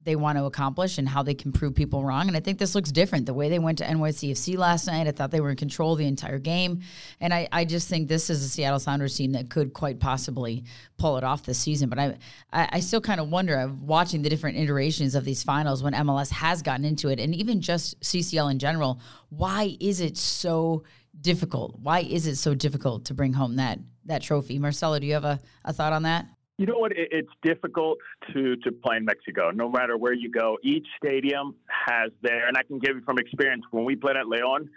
they 0.05 0.15
want 0.15 0.37
to 0.37 0.45
accomplish 0.45 0.97
and 0.99 1.09
how 1.09 1.23
they 1.23 1.33
can 1.33 1.51
prove 1.51 1.73
people 1.73 2.03
wrong. 2.03 2.27
And 2.27 2.37
I 2.37 2.39
think 2.39 2.59
this 2.59 2.75
looks 2.75 2.91
different. 2.91 3.25
The 3.25 3.33
way 3.33 3.49
they 3.49 3.57
went 3.57 3.79
to 3.79 3.85
NYCFC 3.85 4.55
last 4.55 4.85
night, 4.85 5.07
I 5.07 5.11
thought 5.11 5.31
they 5.31 5.41
were 5.41 5.49
in 5.49 5.55
control 5.55 5.95
the 5.95 6.05
entire 6.05 6.37
game. 6.37 6.81
And 7.19 7.33
I, 7.33 7.47
I 7.51 7.65
just 7.65 7.89
think 7.89 8.07
this 8.07 8.29
is 8.29 8.43
a 8.43 8.47
Seattle 8.47 8.79
Sounders 8.79 9.17
team 9.17 9.31
that 9.31 9.49
could 9.49 9.73
quite 9.73 9.99
possibly 9.99 10.63
pull 10.97 11.17
it 11.17 11.23
off 11.23 11.43
this 11.43 11.57
season. 11.57 11.89
But 11.89 11.99
I, 11.99 12.17
I, 12.51 12.79
still 12.81 13.01
kind 13.01 13.19
of 13.19 13.29
wonder 13.29 13.57
of 13.57 13.81
watching 13.81 14.21
the 14.21 14.29
different 14.29 14.57
iterations 14.57 15.15
of 15.15 15.25
these 15.25 15.41
finals 15.41 15.81
when 15.81 15.93
MLS 15.93 16.29
has 16.31 16.61
gotten 16.61 16.85
into 16.85 17.09
it, 17.09 17.19
and 17.19 17.33
even 17.33 17.59
just 17.59 17.99
CCL 18.01 18.51
in 18.51 18.59
general. 18.59 19.01
Why 19.29 19.75
is 19.79 20.01
it 20.01 20.17
so 20.17 20.83
difficult? 21.19 21.79
Why 21.79 22.01
is 22.01 22.27
it 22.27 22.35
so 22.35 22.53
difficult 22.53 23.05
to 23.05 23.15
bring 23.15 23.33
home 23.33 23.55
that 23.55 23.79
that 24.05 24.21
trophy? 24.21 24.59
Marcelo, 24.59 24.99
do 24.99 25.07
you 25.07 25.13
have 25.13 25.25
a, 25.25 25.39
a 25.63 25.73
thought 25.73 25.93
on 25.93 26.03
that? 26.03 26.27
You 26.57 26.65
know 26.65 26.77
what? 26.77 26.93
It's 26.95 27.29
difficult 27.43 27.97
to 28.31 28.55
to 28.57 28.71
play 28.71 28.95
in 28.95 29.05
Mexico. 29.05 29.51
No 29.51 29.69
matter 29.69 29.97
where 29.97 30.13
you 30.13 30.31
go, 30.31 30.57
each 30.63 30.87
stadium 30.97 31.55
has 31.67 32.11
their. 32.21 32.47
And 32.47 32.57
I 32.57 32.63
can 32.63 32.79
give 32.79 32.95
you 32.95 33.01
from 33.01 33.17
experience. 33.17 33.63
When 33.71 33.83
we 33.83 33.97
played 33.97 34.15
at 34.15 34.27
Leon, 34.27 34.69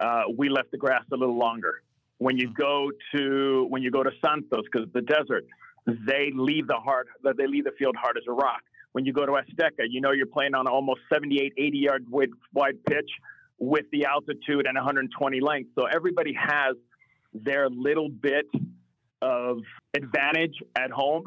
uh, 0.00 0.22
we 0.34 0.48
left 0.48 0.70
the 0.70 0.78
grass 0.78 1.02
a 1.12 1.16
little 1.16 1.36
longer. 1.36 1.82
When 2.16 2.38
you 2.38 2.50
go 2.54 2.90
to 3.14 3.66
when 3.68 3.82
you 3.82 3.90
go 3.90 4.02
to 4.02 4.10
Santos, 4.24 4.64
because 4.72 4.88
the 4.94 5.02
desert, 5.02 5.44
they 5.86 6.30
leave 6.34 6.66
the 6.66 6.76
hard. 6.76 7.08
They 7.22 7.46
leave 7.46 7.64
the 7.64 7.72
field 7.78 7.96
hard 8.00 8.16
as 8.16 8.24
a 8.26 8.32
rock. 8.32 8.62
When 8.92 9.04
you 9.04 9.12
go 9.12 9.26
to 9.26 9.32
Azteca, 9.32 9.84
you 9.88 10.00
know 10.00 10.12
you're 10.12 10.26
playing 10.26 10.54
on 10.54 10.66
almost 10.66 11.00
78, 11.12 11.52
80 11.58 11.78
yard 11.78 12.06
wide 12.10 12.82
pitch 12.86 13.10
with 13.58 13.84
the 13.92 14.06
altitude 14.06 14.66
and 14.66 14.76
120 14.76 15.40
length. 15.40 15.70
So 15.74 15.84
everybody 15.84 16.32
has 16.32 16.74
their 17.34 17.68
little 17.68 18.08
bit 18.08 18.46
of 19.22 19.58
advantage 19.96 20.54
at 20.76 20.90
home. 20.90 21.24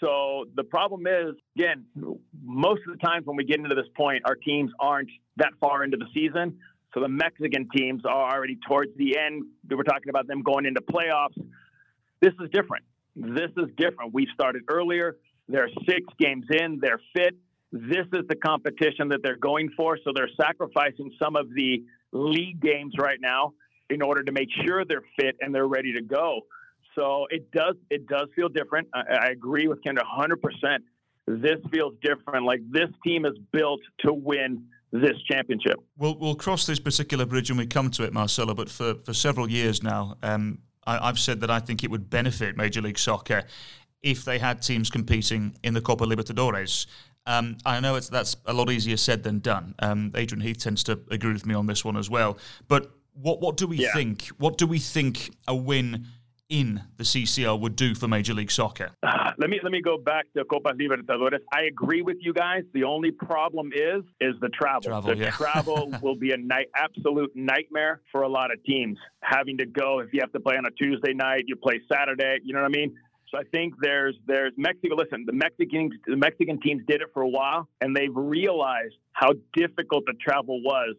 So 0.00 0.44
the 0.54 0.64
problem 0.64 1.06
is, 1.06 1.34
again, 1.56 1.84
most 2.42 2.82
of 2.86 2.98
the 2.98 3.04
times 3.04 3.26
when 3.26 3.36
we 3.36 3.44
get 3.44 3.58
into 3.58 3.74
this 3.74 3.88
point, 3.96 4.22
our 4.26 4.34
teams 4.34 4.70
aren't 4.80 5.08
that 5.36 5.52
far 5.60 5.84
into 5.84 5.96
the 5.96 6.06
season. 6.12 6.58
So 6.92 7.00
the 7.00 7.08
Mexican 7.08 7.68
teams 7.74 8.02
are 8.04 8.32
already 8.32 8.58
towards 8.68 8.90
the 8.96 9.18
end. 9.18 9.44
We 9.68 9.76
were 9.76 9.84
talking 9.84 10.10
about 10.10 10.26
them 10.26 10.42
going 10.42 10.66
into 10.66 10.80
playoffs. 10.80 11.40
This 12.20 12.32
is 12.40 12.50
different. 12.52 12.84
This 13.16 13.50
is 13.56 13.66
different. 13.76 14.12
We 14.12 14.28
started 14.34 14.62
earlier. 14.70 15.16
They're 15.48 15.70
six 15.88 16.00
games 16.18 16.46
in. 16.50 16.78
They're 16.80 17.00
fit. 17.14 17.34
This 17.72 18.06
is 18.12 18.26
the 18.28 18.36
competition 18.36 19.08
that 19.08 19.20
they're 19.22 19.36
going 19.36 19.70
for. 19.76 19.98
So 20.04 20.12
they're 20.14 20.30
sacrificing 20.40 21.10
some 21.20 21.34
of 21.34 21.48
the 21.54 21.82
league 22.12 22.60
games 22.60 22.94
right 22.98 23.18
now 23.20 23.54
in 23.90 24.00
order 24.00 24.22
to 24.22 24.32
make 24.32 24.48
sure 24.64 24.84
they're 24.84 25.02
fit 25.18 25.36
and 25.40 25.54
they're 25.54 25.66
ready 25.66 25.92
to 25.94 26.02
go. 26.02 26.42
So 26.94 27.26
it 27.30 27.50
does 27.50 27.74
it 27.90 28.06
does 28.06 28.28
feel 28.36 28.48
different. 28.48 28.88
I, 28.94 29.02
I 29.20 29.26
agree 29.26 29.68
with 29.68 29.82
Kyndra 29.82 30.04
100. 30.04 30.40
percent 30.40 30.84
This 31.26 31.58
feels 31.72 31.94
different. 32.02 32.46
Like 32.46 32.60
this 32.70 32.90
team 33.04 33.24
is 33.24 33.34
built 33.52 33.80
to 34.00 34.12
win 34.12 34.64
this 34.92 35.16
championship. 35.30 35.76
We'll 35.98 36.16
we'll 36.18 36.36
cross 36.36 36.66
this 36.66 36.78
particular 36.78 37.26
bridge 37.26 37.50
when 37.50 37.58
we 37.58 37.66
come 37.66 37.90
to 37.92 38.04
it, 38.04 38.12
Marcelo. 38.12 38.54
But 38.54 38.68
for 38.70 38.94
for 38.94 39.12
several 39.12 39.50
years 39.50 39.82
now, 39.82 40.16
um, 40.22 40.58
I, 40.86 41.08
I've 41.08 41.18
said 41.18 41.40
that 41.40 41.50
I 41.50 41.58
think 41.58 41.82
it 41.84 41.90
would 41.90 42.08
benefit 42.08 42.56
Major 42.56 42.80
League 42.80 42.98
Soccer 42.98 43.44
if 44.02 44.24
they 44.24 44.38
had 44.38 44.62
teams 44.62 44.90
competing 44.90 45.56
in 45.62 45.74
the 45.74 45.80
Copa 45.80 46.04
Libertadores. 46.04 46.86
Um, 47.26 47.56
I 47.64 47.80
know 47.80 47.96
it's 47.96 48.08
that's 48.08 48.36
a 48.46 48.52
lot 48.52 48.70
easier 48.70 48.96
said 48.96 49.22
than 49.22 49.40
done. 49.40 49.74
Um, 49.78 50.12
Adrian 50.14 50.42
Heath 50.42 50.58
tends 50.58 50.84
to 50.84 51.00
agree 51.10 51.32
with 51.32 51.46
me 51.46 51.54
on 51.54 51.66
this 51.66 51.84
one 51.84 51.96
as 51.96 52.10
well. 52.10 52.38
But 52.68 52.90
what 53.14 53.40
what 53.40 53.56
do 53.56 53.66
we 53.66 53.78
yeah. 53.78 53.92
think? 53.94 54.26
What 54.38 54.58
do 54.58 54.66
we 54.66 54.78
think 54.78 55.34
a 55.48 55.56
win 55.56 56.06
in 56.48 56.82
the 56.96 57.04
CCL 57.04 57.60
would 57.60 57.76
do 57.76 57.94
for 57.94 58.08
Major 58.08 58.34
League 58.34 58.50
Soccer? 58.50 58.90
Uh, 59.02 59.30
let 59.38 59.50
me 59.50 59.60
let 59.62 59.72
me 59.72 59.80
go 59.80 59.98
back 59.98 60.26
to 60.36 60.44
Copa 60.44 60.70
Libertadores. 60.70 61.40
I 61.52 61.62
agree 61.62 62.02
with 62.02 62.18
you 62.20 62.32
guys. 62.32 62.62
The 62.72 62.84
only 62.84 63.10
problem 63.10 63.70
is 63.74 64.02
is 64.20 64.34
the 64.40 64.48
travel. 64.48 64.82
travel 64.82 65.14
the 65.14 65.20
yeah. 65.20 65.30
travel 65.30 65.92
will 66.02 66.16
be 66.16 66.32
a 66.32 66.36
night 66.36 66.68
absolute 66.76 67.32
nightmare 67.34 68.00
for 68.12 68.22
a 68.22 68.28
lot 68.28 68.52
of 68.52 68.62
teams. 68.64 68.98
Having 69.20 69.58
to 69.58 69.66
go 69.66 70.00
if 70.00 70.12
you 70.12 70.20
have 70.20 70.32
to 70.32 70.40
play 70.40 70.56
on 70.56 70.66
a 70.66 70.70
Tuesday 70.70 71.12
night, 71.14 71.44
you 71.46 71.56
play 71.56 71.80
Saturday. 71.90 72.38
You 72.44 72.54
know 72.54 72.60
what 72.60 72.66
I 72.66 72.76
mean? 72.76 72.96
So 73.30 73.38
I 73.38 73.44
think 73.52 73.74
there's 73.80 74.14
there's 74.26 74.52
Mexico. 74.56 74.94
Listen, 74.94 75.24
the 75.26 75.32
Mexican 75.32 75.90
the 76.06 76.16
Mexican 76.16 76.60
teams 76.60 76.82
did 76.86 77.00
it 77.00 77.08
for 77.12 77.22
a 77.22 77.28
while, 77.28 77.68
and 77.80 77.96
they've 77.96 78.14
realized 78.14 78.94
how 79.12 79.32
difficult 79.54 80.04
the 80.06 80.14
travel 80.20 80.62
was. 80.62 80.94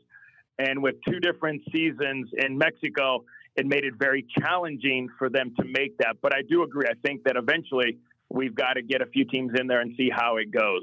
And 0.58 0.82
with 0.82 0.96
two 1.08 1.20
different 1.20 1.62
seasons 1.74 2.30
in 2.38 2.58
Mexico, 2.58 3.26
it 3.56 3.66
made 3.66 3.86
it 3.86 3.94
very 3.98 4.26
challenging 4.40 5.08
for 5.18 5.30
them 5.30 5.54
to 5.60 5.66
make 5.66 5.98
that. 6.00 6.18
But 6.22 6.36
I 6.36 6.42
do 6.48 6.64
agree. 6.64 6.86
I 6.90 6.96
think 7.08 7.24
that 7.24 7.36
eventually 7.38 7.98
we've 8.30 8.56
got 8.56 8.74
to 8.74 8.82
get 8.82 9.02
a 9.02 9.06
few 9.06 9.26
teams 9.26 9.52
in 9.60 9.68
there 9.68 9.82
and 9.82 9.96
see 9.98 10.10
how 10.14 10.38
it 10.38 10.52
goes. 10.52 10.82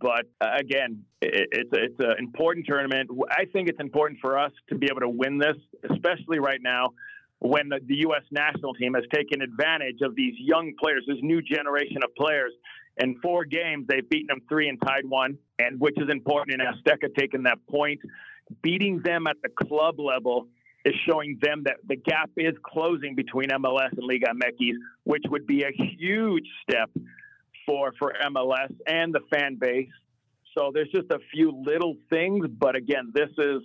But 0.00 0.26
uh, 0.40 0.56
again, 0.58 1.04
it, 1.20 1.48
it's 1.52 1.70
it's 1.72 1.98
an 1.98 2.16
important 2.18 2.66
tournament. 2.66 3.10
I 3.30 3.44
think 3.52 3.68
it's 3.68 3.80
important 3.80 4.20
for 4.20 4.38
us 4.38 4.52
to 4.68 4.74
be 4.76 4.86
able 4.90 5.00
to 5.00 5.08
win 5.08 5.38
this, 5.38 5.56
especially 5.90 6.38
right 6.38 6.60
now 6.60 6.90
when 7.40 7.68
the, 7.68 7.78
the 7.86 7.96
U.S. 7.96 8.22
national 8.30 8.74
team 8.74 8.94
has 8.94 9.04
taken 9.12 9.42
advantage 9.42 10.00
of 10.02 10.16
these 10.16 10.34
young 10.38 10.72
players, 10.80 11.04
this 11.06 11.18
new 11.20 11.42
generation 11.42 11.98
of 12.02 12.14
players. 12.14 12.52
In 12.96 13.16
four 13.20 13.44
games, 13.44 13.86
they've 13.88 14.08
beaten 14.08 14.28
them 14.28 14.40
three 14.48 14.68
and 14.68 14.80
tied 14.80 15.04
one, 15.04 15.36
and 15.58 15.78
which 15.80 15.96
is 15.98 16.08
important 16.10 16.60
in 16.60 16.66
Azteca 16.66 17.14
taking 17.18 17.42
that 17.42 17.58
point. 17.68 18.00
Beating 18.62 19.00
them 19.02 19.26
at 19.26 19.36
the 19.42 19.48
club 19.48 19.98
level 19.98 20.48
is 20.84 20.94
showing 21.08 21.38
them 21.40 21.62
that 21.64 21.76
the 21.86 21.96
gap 21.96 22.30
is 22.36 22.54
closing 22.62 23.14
between 23.14 23.48
MLS 23.48 23.92
and 23.92 24.06
Liga 24.06 24.26
MX, 24.26 24.72
which 25.04 25.22
would 25.28 25.46
be 25.46 25.62
a 25.62 25.70
huge 25.98 26.46
step 26.62 26.90
for 27.66 27.92
for 27.98 28.12
MLS 28.26 28.74
and 28.86 29.14
the 29.14 29.20
fan 29.32 29.56
base. 29.56 29.88
So 30.56 30.70
there's 30.72 30.90
just 30.90 31.10
a 31.10 31.18
few 31.32 31.50
little 31.64 31.96
things, 32.10 32.46
but 32.58 32.76
again, 32.76 33.12
this 33.14 33.30
is 33.38 33.62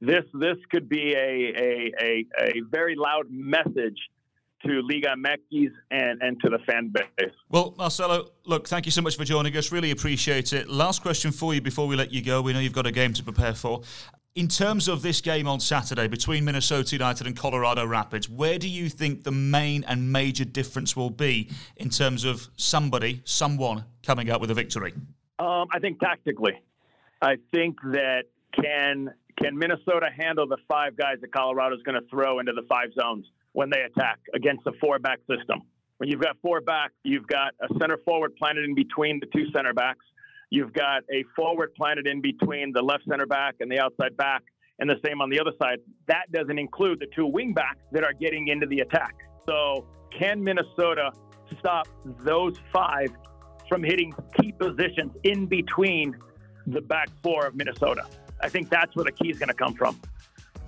this 0.00 0.24
this 0.34 0.56
could 0.70 0.88
be 0.88 1.14
a 1.14 1.18
a, 1.18 1.92
a, 2.00 2.26
a 2.40 2.52
very 2.70 2.96
loud 2.96 3.26
message 3.30 3.98
to 4.64 4.80
Liga 4.82 5.14
MX 5.16 5.68
and, 5.90 6.22
and 6.22 6.40
to 6.40 6.48
the 6.48 6.58
fan 6.66 6.92
base. 6.92 7.30
Well, 7.50 7.74
Marcelo, 7.76 8.30
look, 8.46 8.66
thank 8.66 8.86
you 8.86 8.92
so 8.92 9.02
much 9.02 9.16
for 9.16 9.24
joining 9.24 9.56
us. 9.56 9.70
Really 9.70 9.90
appreciate 9.90 10.52
it. 10.52 10.68
Last 10.68 11.02
question 11.02 11.30
for 11.30 11.54
you 11.54 11.60
before 11.60 11.86
we 11.86 11.94
let 11.94 12.10
you 12.10 12.22
go. 12.22 12.40
We 12.42 12.52
know 12.52 12.60
you've 12.60 12.72
got 12.72 12.86
a 12.86 12.92
game 12.92 13.12
to 13.12 13.22
prepare 13.22 13.54
for. 13.54 13.82
In 14.36 14.48
terms 14.48 14.86
of 14.86 15.00
this 15.00 15.22
game 15.22 15.48
on 15.48 15.60
Saturday 15.60 16.08
between 16.08 16.44
Minnesota 16.44 16.94
United 16.94 17.26
and 17.26 17.34
Colorado 17.34 17.86
Rapids, 17.86 18.28
where 18.28 18.58
do 18.58 18.68
you 18.68 18.90
think 18.90 19.24
the 19.24 19.32
main 19.32 19.82
and 19.84 20.12
major 20.12 20.44
difference 20.44 20.94
will 20.94 21.08
be 21.08 21.48
in 21.76 21.88
terms 21.88 22.22
of 22.22 22.46
somebody, 22.54 23.22
someone 23.24 23.86
coming 24.02 24.28
out 24.28 24.42
with 24.42 24.50
a 24.50 24.54
victory? 24.54 24.92
Um, 25.38 25.68
I 25.72 25.78
think 25.80 26.00
tactically. 26.00 26.52
I 27.22 27.36
think 27.50 27.80
that 27.92 28.24
can 28.52 29.14
can 29.38 29.56
Minnesota 29.56 30.08
handle 30.14 30.46
the 30.46 30.58
five 30.68 30.98
guys 30.98 31.16
that 31.22 31.32
Colorado 31.32 31.74
is 31.74 31.82
going 31.82 31.98
to 31.98 32.06
throw 32.08 32.38
into 32.38 32.52
the 32.52 32.66
five 32.68 32.88
zones 33.00 33.24
when 33.52 33.70
they 33.70 33.80
attack 33.80 34.18
against 34.34 34.64
the 34.64 34.72
four 34.82 34.98
back 34.98 35.18
system? 35.20 35.62
When 35.96 36.10
you've 36.10 36.20
got 36.20 36.36
four 36.42 36.60
back, 36.60 36.92
you've 37.04 37.26
got 37.26 37.54
a 37.62 37.68
center 37.80 37.96
forward 38.04 38.36
planted 38.36 38.66
in 38.66 38.74
between 38.74 39.18
the 39.18 39.26
two 39.34 39.46
center 39.54 39.72
backs. 39.72 40.04
You've 40.50 40.72
got 40.72 41.02
a 41.12 41.24
forward 41.34 41.74
planted 41.74 42.06
in 42.06 42.20
between 42.20 42.72
the 42.72 42.82
left 42.82 43.04
center 43.08 43.26
back 43.26 43.56
and 43.60 43.70
the 43.70 43.78
outside 43.80 44.16
back, 44.16 44.42
and 44.78 44.88
the 44.88 44.96
same 45.04 45.20
on 45.20 45.30
the 45.30 45.40
other 45.40 45.52
side. 45.60 45.78
That 46.06 46.30
doesn't 46.32 46.58
include 46.58 47.00
the 47.00 47.06
two 47.14 47.26
wing 47.26 47.52
backs 47.52 47.80
that 47.92 48.04
are 48.04 48.12
getting 48.12 48.48
into 48.48 48.66
the 48.66 48.80
attack. 48.80 49.14
So, 49.46 49.86
can 50.16 50.42
Minnesota 50.42 51.10
stop 51.58 51.88
those 52.24 52.56
five 52.72 53.10
from 53.68 53.82
hitting 53.82 54.12
key 54.40 54.52
positions 54.52 55.12
in 55.24 55.46
between 55.46 56.16
the 56.66 56.80
back 56.80 57.08
four 57.22 57.46
of 57.46 57.54
Minnesota? 57.54 58.06
I 58.40 58.48
think 58.48 58.68
that's 58.70 58.94
where 58.94 59.04
the 59.04 59.12
key 59.12 59.30
is 59.30 59.38
going 59.38 59.48
to 59.48 59.54
come 59.54 59.74
from. 59.74 59.98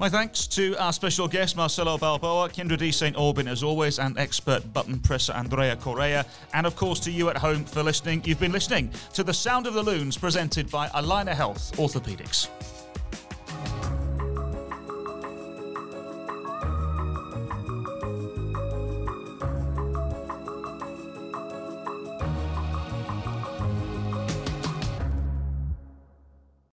My 0.01 0.09
thanks 0.09 0.47
to 0.49 0.77
our 0.77 0.93
special 0.93 1.27
guest, 1.27 1.57
Marcelo 1.57 1.99
Balboa, 1.99 2.49
Kyndra 2.51 2.79
de 2.79 2.93
St. 2.93 3.17
Aubin, 3.17 3.49
as 3.49 3.65
always, 3.65 3.99
and 3.99 4.17
expert 4.17 4.73
button 4.73 5.01
presser 5.01 5.33
Andrea 5.33 5.75
Correa, 5.75 6.25
and 6.55 6.69
of 6.69 6.77
course 6.77 7.01
to 7.01 7.11
you 7.11 7.31
at 7.31 7.37
home 7.37 7.65
for 7.65 7.83
listening. 7.83 8.23
You've 8.25 8.39
been 8.39 8.53
listening 8.53 8.93
to 9.15 9.25
The 9.25 9.35
Sound 9.35 9.67
of 9.67 9.75
the 9.75 9.83
Loons, 9.83 10.17
presented 10.17 10.71
by 10.71 10.87
Allina 10.91 11.35
Health 11.35 11.73
Orthopedics. 11.79 12.78